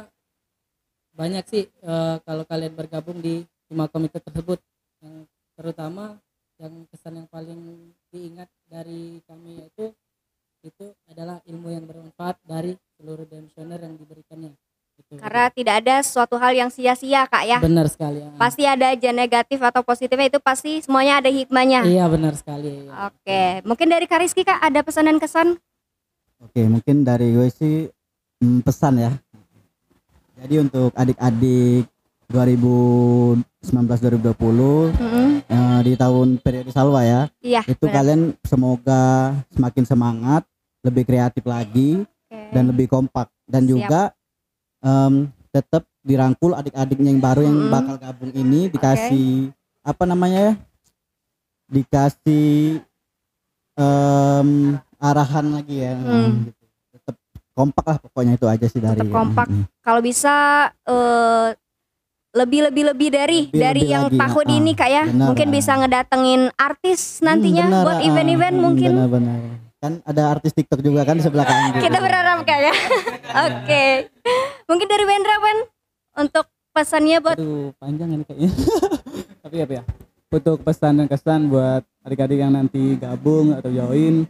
banyak 1.13 1.45
sih 1.47 1.63
eh, 1.69 2.15
kalau 2.25 2.43
kalian 2.43 2.73
bergabung 2.73 3.21
di 3.21 3.45
lima 3.69 3.85
komite 3.87 4.19
tersebut. 4.19 4.59
Yang 5.03 5.29
terutama 5.53 6.17
yang 6.57 6.73
kesan 6.89 7.21
yang 7.21 7.29
paling 7.29 7.93
diingat 8.09 8.49
dari 8.65 9.21
kami 9.29 9.61
yaitu 9.61 9.93
itu 10.65 10.89
adalah 11.05 11.37
ilmu 11.45 11.69
yang 11.69 11.85
bermanfaat 11.85 12.41
dari 12.41 12.73
seluruh 12.97 13.29
demisioner 13.29 13.77
yang 13.77 13.93
diberikannya 13.93 14.57
Karena 15.07 15.47
tidak 15.47 15.79
ada 15.79 16.01
suatu 16.01 16.35
hal 16.35 16.51
yang 16.51 16.67
sia-sia 16.67 17.23
kak 17.23 17.43
ya. 17.43 17.57
benar 17.57 17.87
sekali 17.87 18.19
ya. 18.19 18.27
Pasti 18.35 18.63
ada 18.63 18.91
aja 18.91 19.09
negatif 19.11 19.57
atau 19.57 19.79
positifnya 19.79 20.27
itu 20.27 20.37
pasti 20.37 20.81
semuanya 20.81 21.19
ada 21.19 21.29
hikmahnya. 21.29 21.85
iya 21.85 22.03
benar 22.05 22.33
sekali 22.33 22.83
ya. 22.83 23.07
Oke, 23.07 23.61
mungkin 23.63 23.87
dari 23.87 24.03
Kariski 24.03 24.41
kak 24.41 24.59
ada 24.59 24.81
pesan 24.81 25.05
dan 25.05 25.17
kesan? 25.17 25.47
Oke, 26.37 26.61
mungkin 26.65 27.01
dari 27.01 27.31
gue 27.31 27.47
sih 27.47 27.87
mm, 28.37 28.59
pesan 28.61 28.93
ya. 28.99 29.11
Jadi 30.37 30.53
untuk 30.59 30.91
adik-adik 30.93 31.87
2019-2020 32.27 34.93
Mm-mm. 34.93 35.27
eh, 35.43 35.79
di 35.81 35.91
tahun 35.95 36.37
periode 36.37 36.69
Salwa 36.69 37.01
ya, 37.01 37.25
Iya. 37.39 37.63
itu 37.65 37.81
benar. 37.81 37.93
kalian 37.95 38.21
semoga 38.43 39.01
semakin 39.49 39.83
semangat, 39.83 40.41
lebih 40.83 41.03
kreatif 41.03 41.41
lagi 41.41 42.03
Oke. 42.03 42.37
dan 42.51 42.63
lebih 42.67 42.85
kompak 42.85 43.27
dan 43.47 43.63
Siap. 43.63 43.69
juga 43.71 44.01
em, 44.87 45.13
tetap 45.49 45.83
dirangkul 46.01 46.51
adik-adiknya 46.53 47.09
yang 47.09 47.19
baru 47.19 47.41
yang 47.43 47.67
bakal 47.67 47.95
gabung 47.97 48.31
ini 48.31 48.71
dikasih 48.71 49.51
apa 49.81 50.03
namanya 50.03 50.39
ya? 50.39 50.53
Dikasih 51.67 52.79
em, 53.75 54.49
arahan 54.97 55.45
lagi 55.51 55.75
ya. 55.77 55.93
Hmm. 55.93 56.47
gitu. 56.47 56.63
Tetap 56.93 57.15
kompak 57.51 57.85
lah 57.85 57.97
pokoknya 57.99 58.33
itu 58.33 58.47
aja 58.47 58.65
sih 58.65 58.79
dari 58.79 58.95
Tetap 58.95 59.11
kompak. 59.11 59.47
Mm. 59.49 59.63
Kalau 59.81 59.99
bisa 59.99 60.35
eh, 60.85 61.47
lebih 62.31 62.69
lebih 62.69 62.83
lebih 62.87 63.09
dari 63.09 63.39
Lebih- 63.43 63.57
dari 63.57 63.81
lebih 63.81 63.91
yang 63.91 64.05
lagi, 64.07 64.19
tahun 64.19 64.45
ah, 64.45 64.57
ini 64.57 64.71
kak 64.71 64.89
ya. 64.89 65.03
benar, 65.05 65.25
mungkin 65.27 65.47
ah. 65.47 65.53
bisa 65.53 65.71
ngedatengin 65.75 66.41
artis 66.53 66.99
nantinya 67.19 67.63
Hmm, 67.63 67.73
benar, 67.73 67.83
buat 67.83 67.97
ah, 67.97 68.05
event-event 68.05 68.55
hmm, 68.55 68.63
mungkin. 68.63 68.91
benar-benar. 68.93 69.39
kan 69.77 69.93
ada 70.03 70.33
artis 70.33 70.51
TikTok 70.51 70.81
juga 70.81 71.05
kan 71.05 71.17
di 71.17 71.23
sebelah 71.23 71.45
kanan. 71.45 71.77
Kita 71.77 71.97
berharap 71.97 72.41
kak 72.41 72.59
ya. 72.59 72.73
Oke. 73.45 73.85
Mungkin 74.67 74.83
dari 74.83 75.05
Wendra 75.07 75.35
Wen 75.39 75.59
untuk 76.17 76.45
pesannya 76.71 77.17
buat 77.17 77.39
Aduh, 77.39 77.71
panjang 77.79 78.09
ini 78.11 78.23
kayaknya. 78.23 78.51
Tapi 79.43 79.55
apa 79.63 79.73
ya? 79.73 79.83
Untuk 80.27 80.59
pesan 80.59 80.99
dan 80.99 81.07
kesan 81.07 81.47
buat 81.47 81.87
adik-adik 82.03 82.35
yang 82.37 82.51
nanti 82.51 82.99
gabung 82.99 83.55
atau 83.55 83.71
join, 83.71 84.27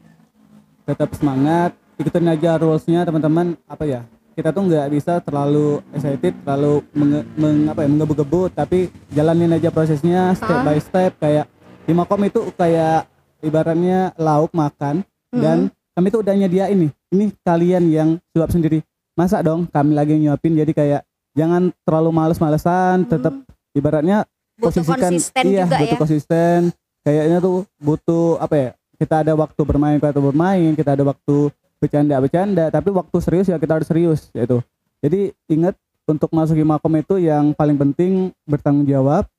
tetap 0.86 1.10
semangat, 1.18 1.74
ikutin 1.98 2.30
aja 2.30 2.54
rules-nya 2.56 3.02
teman-teman. 3.02 3.58
Apa 3.66 3.84
ya? 3.84 4.06
Kita 4.32 4.54
tuh 4.54 4.70
nggak 4.70 4.94
bisa 4.94 5.18
terlalu 5.18 5.82
excited, 5.90 6.38
terlalu 6.46 6.86
menge, 6.94 7.26
meng- 7.34 7.66
apa 7.68 7.82
ya, 7.82 7.90
menggebu-gebu, 7.90 8.54
tapi 8.54 8.94
jalanin 9.10 9.58
aja 9.58 9.74
prosesnya 9.74 10.38
step 10.38 10.54
Ah. 10.54 10.64
by 10.64 10.78
step 10.78 11.12
kayak 11.18 11.50
Himakom 11.88 12.22
itu 12.22 12.54
kayak 12.54 13.10
ibaratnya 13.40 14.12
lauk 14.14 14.52
makan 14.52 15.02
dan 15.32 15.72
kami 15.96 16.12
tuh 16.12 16.22
udah 16.22 16.36
nyediain 16.36 16.78
nih. 16.78 16.92
Ini 17.10 17.26
kalian 17.42 17.84
yang 17.88 18.10
suap 18.30 18.52
sendiri. 18.52 18.84
Masa 19.18 19.42
dong 19.42 19.66
kami 19.66 19.98
lagi 19.98 20.14
nyuapin 20.22 20.54
jadi 20.54 20.72
kayak 20.72 21.02
jangan 21.34 21.74
terlalu 21.82 22.14
males-malesan, 22.14 23.10
tetap 23.10 23.34
ibaratnya 23.74 24.30
butuh 24.62 24.86
posisikan 24.86 25.10
konsisten 25.10 25.44
iya 25.50 25.66
juga 25.66 25.76
butuh 25.82 25.98
ya. 25.98 26.02
konsisten. 26.06 26.60
Kayaknya 27.02 27.38
tuh 27.42 27.58
butuh 27.82 28.38
apa 28.38 28.56
ya 28.56 28.70
kita 28.98 29.22
ada 29.22 29.34
waktu 29.38 29.62
bermain 29.62 29.98
kita 30.02 30.18
bermain 30.18 30.74
kita 30.74 30.98
ada 30.98 31.06
waktu 31.06 31.54
bercanda 31.78 32.18
bercanda 32.18 32.66
tapi 32.74 32.90
waktu 32.90 33.18
serius 33.22 33.48
ya 33.48 33.62
kita 33.62 33.78
harus 33.78 33.88
serius 33.88 34.34
yaitu 34.34 34.58
jadi 34.98 35.30
ingat 35.46 35.78
untuk 36.10 36.34
masuki 36.34 36.66
makom 36.66 36.98
itu 36.98 37.22
yang 37.22 37.54
paling 37.54 37.78
penting 37.78 38.34
bertanggung 38.50 38.90
jawab 38.90 39.30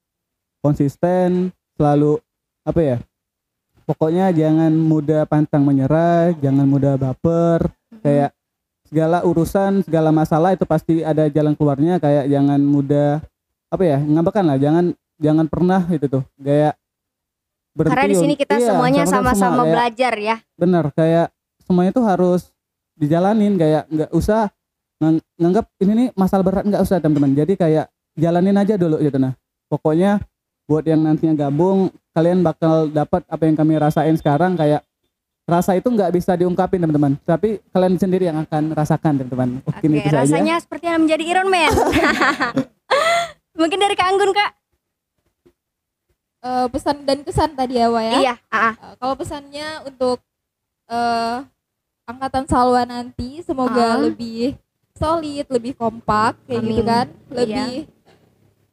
konsisten 0.63 1.51
selalu 1.75 2.23
apa 2.63 2.81
ya 2.81 2.97
pokoknya 3.83 4.31
jangan 4.31 4.71
mudah 4.71 5.27
pantang 5.27 5.67
menyerah 5.67 6.31
jangan 6.39 6.67
mudah 6.71 6.95
baper 6.95 7.67
kayak 8.07 8.31
segala 8.89 9.21
urusan 9.23 9.85
segala 9.85 10.09
masalah 10.11 10.57
itu 10.57 10.65
pasti 10.65 11.05
ada 11.05 11.29
jalan 11.29 11.53
keluarnya 11.53 12.01
kayak 12.01 12.25
jangan 12.27 12.57
mudah 12.59 13.21
apa 13.69 13.83
ya 13.85 13.99
ngambekan 14.01 14.45
lah 14.49 14.57
jangan 14.57 14.85
jangan 15.21 15.47
pernah 15.47 15.85
itu 15.93 16.09
tuh 16.09 16.25
kayak 16.41 16.73
Karena 17.79 17.95
di 18.09 18.11
berhenti 18.11 18.17
sini 18.17 18.35
kita 18.35 18.59
iya, 18.59 18.75
semuanya 18.75 19.05
sama-sama 19.07 19.63
kayak- 19.63 19.71
belajar 19.71 20.15
ya. 20.19 20.37
bener 20.57 20.85
kayak 20.97 21.29
semuanya 21.63 21.93
tuh 21.93 22.05
harus 22.09 22.51
dijalanin 22.99 23.55
kayak 23.55 23.87
nggak 23.87 24.11
usah 24.11 24.51
ngang- 24.99 25.23
nganggap 25.39 25.65
ini 25.79 25.93
nih 25.95 26.09
masalah 26.17 26.43
berat 26.43 26.65
nggak 26.67 26.83
usah 26.83 26.99
teman-teman 26.99 27.37
jadi 27.37 27.55
kayak 27.55 27.87
jalanin 28.19 28.57
aja 28.59 28.75
dulu 28.75 28.99
gitu 28.99 29.21
nah 29.21 29.37
pokoknya 29.71 30.19
buat 30.67 30.83
yang 30.83 31.05
nantinya 31.05 31.47
gabung 31.47 31.93
kalian 32.17 32.43
bakal 32.43 32.91
dapat 32.91 33.23
apa 33.29 33.43
yang 33.47 33.55
kami 33.55 33.79
rasain 33.79 34.17
sekarang 34.19 34.59
kayak 34.59 34.83
rasa 35.49 35.73
itu 35.73 35.89
nggak 35.89 36.13
bisa 36.13 36.37
diungkapin 36.37 36.77
teman-teman 36.77 37.17
tapi 37.25 37.57
kalian 37.73 37.97
sendiri 37.97 38.29
yang 38.29 38.39
akan 38.39 38.71
rasakan 38.71 39.17
teman-teman 39.17 39.49
mungkin 39.59 39.89
Oke, 39.89 39.99
itu 39.99 40.09
saja 40.09 40.21
rasanya 40.23 40.55
seperti 40.61 40.85
yang 40.87 41.01
menjadi 41.01 41.25
Iron 41.27 41.49
Man. 41.49 41.73
Mungkin 43.59 43.75
dari 43.75 43.97
Kak 43.97 44.07
Anggun 44.07 44.31
Kak? 44.31 44.51
Eh, 46.39 46.67
pesan 46.71 47.03
dan 47.03 47.27
kesan 47.27 47.51
tadi 47.53 47.75
ya 47.75 47.91
Wak 47.91 48.03
ya 48.05 48.13
Iya. 48.23 48.35
Eh, 48.39 48.73
kalau 48.95 49.15
pesannya 49.17 49.69
untuk 49.83 50.23
eh 50.87 51.37
angkatan 52.07 52.47
Salwa 52.47 52.87
nanti 52.87 53.43
semoga 53.43 53.99
Ah. 53.99 54.01
lebih 54.01 54.55
solid, 54.95 55.45
lebih 55.49 55.75
kompak 55.75 56.39
kayak 56.45 56.63
gitu 56.63 56.81
Amin. 56.81 56.87
kan, 56.87 57.07
Iya. 57.11 57.35
lebih 57.35 57.75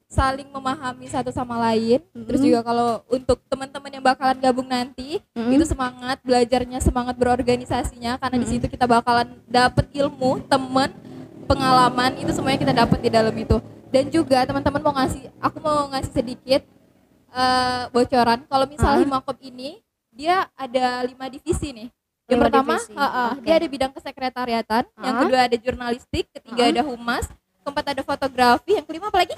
saling 0.08 0.48
memahami 0.48 1.06
satu 1.06 1.28
sama 1.30 1.58
lain. 1.60 2.00
Terus 2.14 2.40
Mhm. 2.40 2.46
juga 2.46 2.60
kalau 2.62 2.90
untuk 3.10 3.42
teman-teman 3.46 3.92
bakalan 4.06 4.38
gabung 4.38 4.70
nanti 4.70 5.18
Mm. 5.34 5.50
itu 5.58 5.66
semangat 5.66 6.22
belajarnya, 6.22 6.78
semangat 6.78 7.18
berorganisasinya 7.18 8.22
karena 8.22 8.38
di 8.38 8.46
Mm. 8.46 8.52
situ 8.54 8.66
kita 8.70 8.86
bakalan 8.86 9.34
dapet 9.50 9.90
ilmu, 9.92 10.46
teman, 10.46 10.94
pengalaman 11.44 12.14
itu 12.22 12.30
semuanya 12.30 12.62
kita 12.62 12.74
dapat 12.78 13.00
di 13.02 13.10
dalam 13.10 13.34
itu. 13.34 13.58
Dan 13.90 14.14
juga 14.14 14.46
teman-teman 14.46 14.82
mau 14.82 14.94
ngasih, 14.94 15.34
aku 15.42 15.58
mau 15.58 15.90
ngasih 15.90 16.14
sedikit 16.14 16.62
eh, 17.32 17.84
bocoran. 17.92 18.48
Kalau 18.48 18.64
misalnya. 18.64 19.04
Himakom 19.04 19.36
ini 19.44 19.84
dia 20.08 20.48
ada 20.56 21.04
lima 21.04 21.28
divisi 21.28 21.76
nih. 21.76 21.92
Yang 22.26 22.32
Lima 22.32 22.44
pertama, 22.48 22.74
divisi. 22.80 22.96
ha-ha, 22.96 23.26
Oke. 23.36 23.44
dia 23.44 23.54
ada 23.60 23.68
bidang 23.68 23.92
kesekretariatan, 23.92 24.84
yang 25.04 25.14
Ah. 25.14 25.20
kedua 25.20 25.40
ada 25.44 25.58
jurnalistik, 25.60 26.26
ketiga 26.32 26.64
Ah. 26.64 26.72
ada 26.72 26.82
humas, 26.82 27.28
keempat 27.60 27.86
ada 27.92 28.02
fotografi, 28.02 28.80
yang 28.80 28.88
kelima 28.88 29.12
apa 29.12 29.20
lagi? 29.20 29.36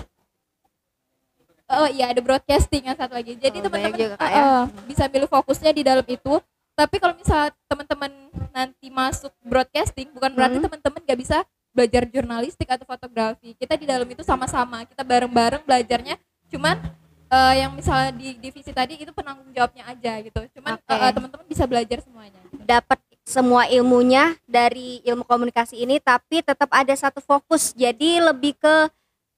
Oh 1.68 1.88
iya 1.88 2.16
ada 2.16 2.22
broadcasting 2.24 2.88
yang 2.88 2.96
satu 2.96 3.12
lagi. 3.12 3.36
Jadi 3.36 3.60
Oh, 3.60 3.64
teman-teman 3.68 4.16
Kak, 4.16 4.30
ya. 4.32 4.42
uh, 4.42 4.64
bisa 4.88 5.04
milih 5.12 5.28
fokusnya 5.28 5.72
di 5.76 5.84
dalam 5.84 6.06
itu. 6.08 6.40
Tapi 6.78 6.96
kalau 7.02 7.18
misal 7.18 7.52
teman-teman 7.68 8.12
nanti 8.54 8.88
masuk 8.88 9.34
broadcasting, 9.44 10.08
bukan 10.14 10.32
berarti 10.32 10.58
Hmm. 10.62 10.66
teman-teman 10.70 11.02
gak 11.04 11.20
bisa 11.20 11.38
belajar 11.74 12.08
jurnalistik 12.08 12.70
atau 12.70 12.86
fotografi. 12.88 13.52
Kita 13.54 13.76
di 13.76 13.84
dalam 13.84 14.08
itu 14.08 14.24
sama-sama, 14.24 14.86
kita 14.88 15.04
bareng-bareng 15.04 15.66
belajarnya. 15.66 16.16
Cuman 16.48 16.80
uh, 17.28 17.54
yang 17.58 17.76
misalnya 17.76 18.16
di 18.16 18.38
divisi 18.40 18.72
tadi 18.72 18.96
itu 18.96 19.12
penanggung 19.12 19.52
jawabnya 19.52 19.90
aja 19.92 20.14
gitu. 20.24 20.40
Cuman 20.58 20.80
Oke. 20.80 20.94
uh, 20.94 21.12
teman-teman 21.12 21.46
bisa 21.50 21.64
belajar 21.68 22.00
semuanya. 22.00 22.40
dapat 22.64 23.00
semua 23.28 23.68
ilmunya 23.68 24.40
dari 24.48 25.04
ilmu 25.04 25.28
komunikasi 25.28 25.84
ini 25.84 26.00
tapi 26.00 26.40
tetap 26.40 26.72
ada 26.72 26.96
satu 26.96 27.20
fokus 27.20 27.76
jadi 27.76 28.24
lebih 28.24 28.56
ke 28.56 28.88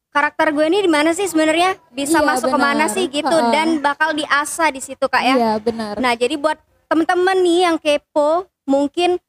karakter 0.10 0.50
gue 0.50 0.66
ini 0.66 0.82
di 0.82 0.90
mana 0.90 1.12
sih 1.12 1.26
sebenarnya? 1.26 1.78
Bisa 1.90 2.18
Iya, 2.18 2.28
masuk 2.28 2.50
ke 2.50 2.60
mana 2.60 2.86
benar. 2.86 2.92
sih 2.92 3.06
gitu 3.08 3.30
Ha-ha. 3.32 3.52
dan 3.52 3.68
bakal 3.80 4.10
diasah 4.12 4.70
di 4.70 4.80
situ 4.80 5.06
kak 5.06 5.22
ya? 5.22 5.36
Iya 5.36 5.54
benar. 5.58 5.94
nah 5.96 6.14
jadi 6.14 6.36
buat 6.36 6.58
temen-temen 6.86 7.38
nih 7.40 7.60
yang 7.64 7.78
kepo 7.78 8.30
mungkin 8.64 9.22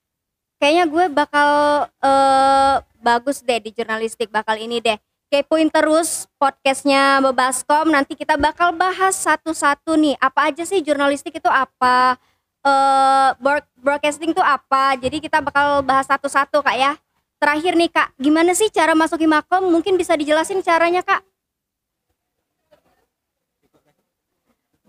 kayaknya 0.56 0.84
gue 0.86 1.04
bakal 1.10 1.48
eh, 1.98 2.74
bagus 2.98 3.40
deh 3.40 3.58
di 3.58 3.70
jurnalistik 3.70 4.28
bakal 4.28 4.54
ini 4.54 4.78
deh. 4.78 4.96
Kepoin 5.26 5.68
terus 5.68 6.26
podcastnya 6.36 7.22
Bebaskom 7.22 7.86
nanti 7.86 8.12
kita 8.12 8.34
bakal 8.34 8.72
bahas 8.72 9.14
satu-satu 9.14 9.94
nih. 9.94 10.18
Apa 10.18 10.48
aja 10.48 10.64
sih 10.64 10.80
jurnalistik 10.80 11.32
itu 11.32 11.46
apa? 11.46 12.18
Broad- 13.36 13.70
broadcasting 13.74 14.30
itu 14.30 14.42
apa? 14.42 14.92
Jadi 14.96 15.16
kita 15.18 15.38
bakal 15.38 15.80
bahas 15.80 16.04
satu-satu 16.04 16.60
kak 16.60 16.74
ya 16.74 16.92
terakhir 17.40 17.72
nih 17.74 17.90
kak. 17.90 18.12
Gimana 18.20 18.52
sih 18.52 18.68
cara 18.68 18.92
masuk 18.92 19.24
Himakom 19.24 19.72
mungkin 19.72 19.96
bisa 19.96 20.12
dijelasin 20.14 20.60
caranya 20.60 21.00
kak. 21.00 21.24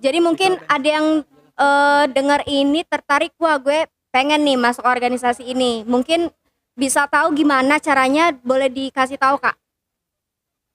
Jadi 0.02 0.20
mungkin 0.20 0.60
ada 0.68 0.90
yang 1.00 1.08
eh, 1.56 2.06
dengar 2.12 2.44
ini 2.50 2.84
tertarik 2.84 3.32
wah 3.40 3.56
gue 3.56 3.88
pengen 4.12 4.44
nih 4.44 4.60
masuk 4.60 4.84
organisasi 4.84 5.48
ini. 5.48 5.88
Mungkin 5.88 6.28
bisa 6.76 7.08
tahu 7.08 7.32
gimana 7.32 7.80
caranya? 7.80 8.36
Boleh 8.44 8.68
dikasih 8.68 9.16
tahu 9.16 9.40
kak. 9.40 9.56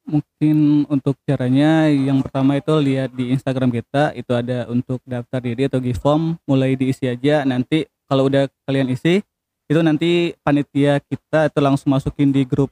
Mungkin 0.06 0.86
untuk 0.86 1.18
caranya 1.26 1.90
yang 1.90 2.22
pertama 2.22 2.54
itu 2.54 2.70
lihat 2.78 3.10
di 3.12 3.34
Instagram 3.34 3.74
kita. 3.74 4.14
Itu 4.14 4.32
ada 4.38 4.70
untuk 4.70 5.02
daftar 5.02 5.42
diri 5.42 5.66
atau 5.66 5.82
give 5.82 5.98
form. 5.98 6.38
Mulai 6.46 6.78
diisi 6.78 7.10
aja. 7.10 7.42
Nanti 7.42 7.90
kalau 8.06 8.30
udah 8.30 8.46
kalian 8.64 8.94
isi 8.94 9.26
itu 9.66 9.80
nanti 9.82 10.10
panitia 10.46 11.02
kita 11.02 11.50
itu 11.50 11.58
langsung 11.58 11.90
masukin 11.90 12.30
di 12.30 12.46
grup 12.46 12.70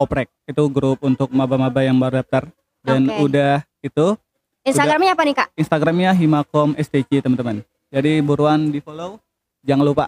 oprek 0.00 0.32
itu 0.48 0.62
grup 0.72 0.98
untuk 1.04 1.28
maba-maba 1.30 1.84
yang 1.84 1.96
baru 2.00 2.24
daftar 2.24 2.48
dan 2.82 3.06
Oke. 3.06 3.30
udah 3.30 3.62
itu 3.84 4.16
Instagramnya 4.62 5.18
apa 5.18 5.22
nih 5.26 5.34
kak? 5.34 5.48
Instagramnya 5.58 6.10
Himakom 6.14 6.78
STC 6.78 7.18
teman-teman. 7.18 7.66
Jadi 7.90 8.22
buruan 8.22 8.70
di 8.70 8.78
follow, 8.78 9.18
jangan 9.66 9.84
lupa. 9.84 10.06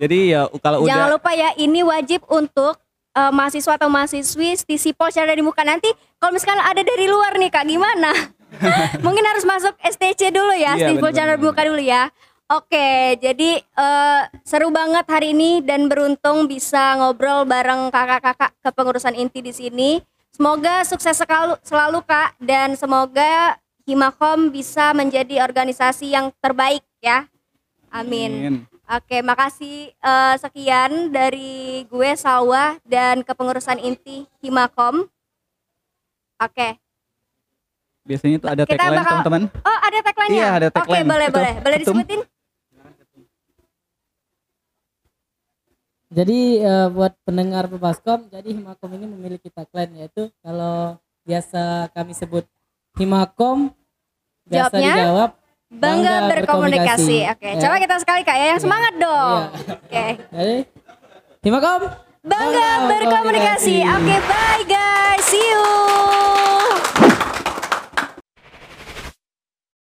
Jadi 0.00 0.32
ya 0.32 0.48
kalau 0.64 0.84
udah 0.84 0.88
Jangan 0.88 1.08
lupa 1.12 1.30
ya, 1.36 1.52
ini 1.60 1.84
wajib 1.84 2.24
untuk 2.32 2.80
eh, 3.12 3.32
mahasiswa 3.32 3.76
atau 3.76 3.92
mahasiswi 3.92 4.56
stisipol 4.56 5.12
secara 5.12 5.36
di 5.36 5.44
muka 5.44 5.60
nanti. 5.60 5.92
Kalau 6.16 6.32
misalkan 6.32 6.60
ada 6.64 6.80
dari 6.80 7.04
luar 7.04 7.36
nih 7.36 7.52
kak, 7.52 7.68
gimana? 7.68 8.12
Mungkin 9.04 9.24
harus 9.28 9.44
masuk 9.44 9.76
STC 9.84 10.32
dulu 10.32 10.56
ya, 10.56 10.72
Iya, 10.80 10.96
di 10.96 11.00
muka 11.44 11.62
dulu 11.68 11.80
ya. 11.84 12.08
Oke, 12.46 13.18
jadi 13.18 13.58
eh, 13.58 14.20
seru 14.40 14.70
banget 14.70 15.02
hari 15.10 15.34
ini 15.34 15.58
dan 15.60 15.90
beruntung 15.90 16.46
bisa 16.46 16.94
ngobrol 16.94 17.42
bareng 17.42 17.90
kakak-kakak 17.90 18.54
kepengurusan 18.62 19.18
inti 19.18 19.42
di 19.42 19.50
sini. 19.50 19.98
Semoga 20.30 20.86
sukses 20.86 21.18
selalu, 21.18 21.58
selalu 21.60 22.06
kak 22.06 22.38
dan 22.38 22.78
semoga 22.78 23.58
Himakom 23.82 24.50
bisa 24.50 24.94
menjadi 24.94 25.42
organisasi 25.42 26.06
yang 26.08 26.30
terbaik 26.38 26.86
ya. 26.98 27.26
Amin. 27.90 28.30
Amin. 28.30 28.54
Oke, 28.86 29.26
makasih 29.26 29.90
eh, 29.90 30.34
sekian 30.38 31.10
dari 31.10 31.82
gue 31.84 32.10
Salwa 32.14 32.78
dan 32.86 33.26
kepengurusan 33.26 33.82
inti 33.82 34.22
Himakom. 34.38 35.10
Oke. 36.38 36.78
Biasanya 38.06 38.34
itu 38.38 38.46
ada 38.46 38.62
Kita 38.62 38.78
tagline 38.78 38.98
bakal- 39.02 39.10
teman-teman. 39.18 39.42
Oh, 39.66 39.78
ada 39.82 39.98
tagline-nya? 39.98 40.38
Iya, 40.38 40.48
ada 40.52 40.68
Oke, 40.68 40.76
tagline. 40.78 41.08
boleh, 41.10 41.26
Itu, 41.26 41.34
boleh. 41.34 41.52
Boleh 41.58 41.78
Ketum. 41.82 41.96
disebutin? 41.98 42.20
Jadi 46.06 46.40
eh, 46.58 46.88
buat 46.88 47.18
pendengar 47.22 47.66
Bebaskom, 47.66 48.30
jadi 48.30 48.46
Himakom 48.48 48.94
ini 48.94 49.06
memiliki 49.06 49.50
tagline 49.50 49.90
yaitu 49.98 50.30
kalau 50.38 50.94
biasa 51.22 51.90
kami 51.90 52.14
sebut 52.14 52.46
Himakom 52.94 53.74
biasa 54.44 54.70
Jawabnya? 54.72 54.94
dijawab 54.94 55.30
Bangga, 55.66 55.82
Bangga 55.82 56.14
berkomunikasi. 56.30 57.18
berkomunikasi. 57.18 57.18
Oke, 57.28 57.48
Ya. 57.48 57.58
coba 57.58 57.76
kita 57.76 57.96
sekali 57.98 58.22
Kak 58.22 58.32
ya, 58.32 58.46
yang 58.46 58.54
Iya. 58.54 58.62
semangat 58.62 58.94
dong. 58.96 59.40
Iya. 59.42 59.74
Oke. 59.74 60.06
Jadi 60.30 60.56
Himakom 61.42 61.80
Bangga 62.22 62.68
berkomunikasi. 62.86 63.76
Oke, 63.82 64.14
bye 64.22 64.62
guys. 64.64 65.26
See 65.26 65.42
you. 65.42 65.66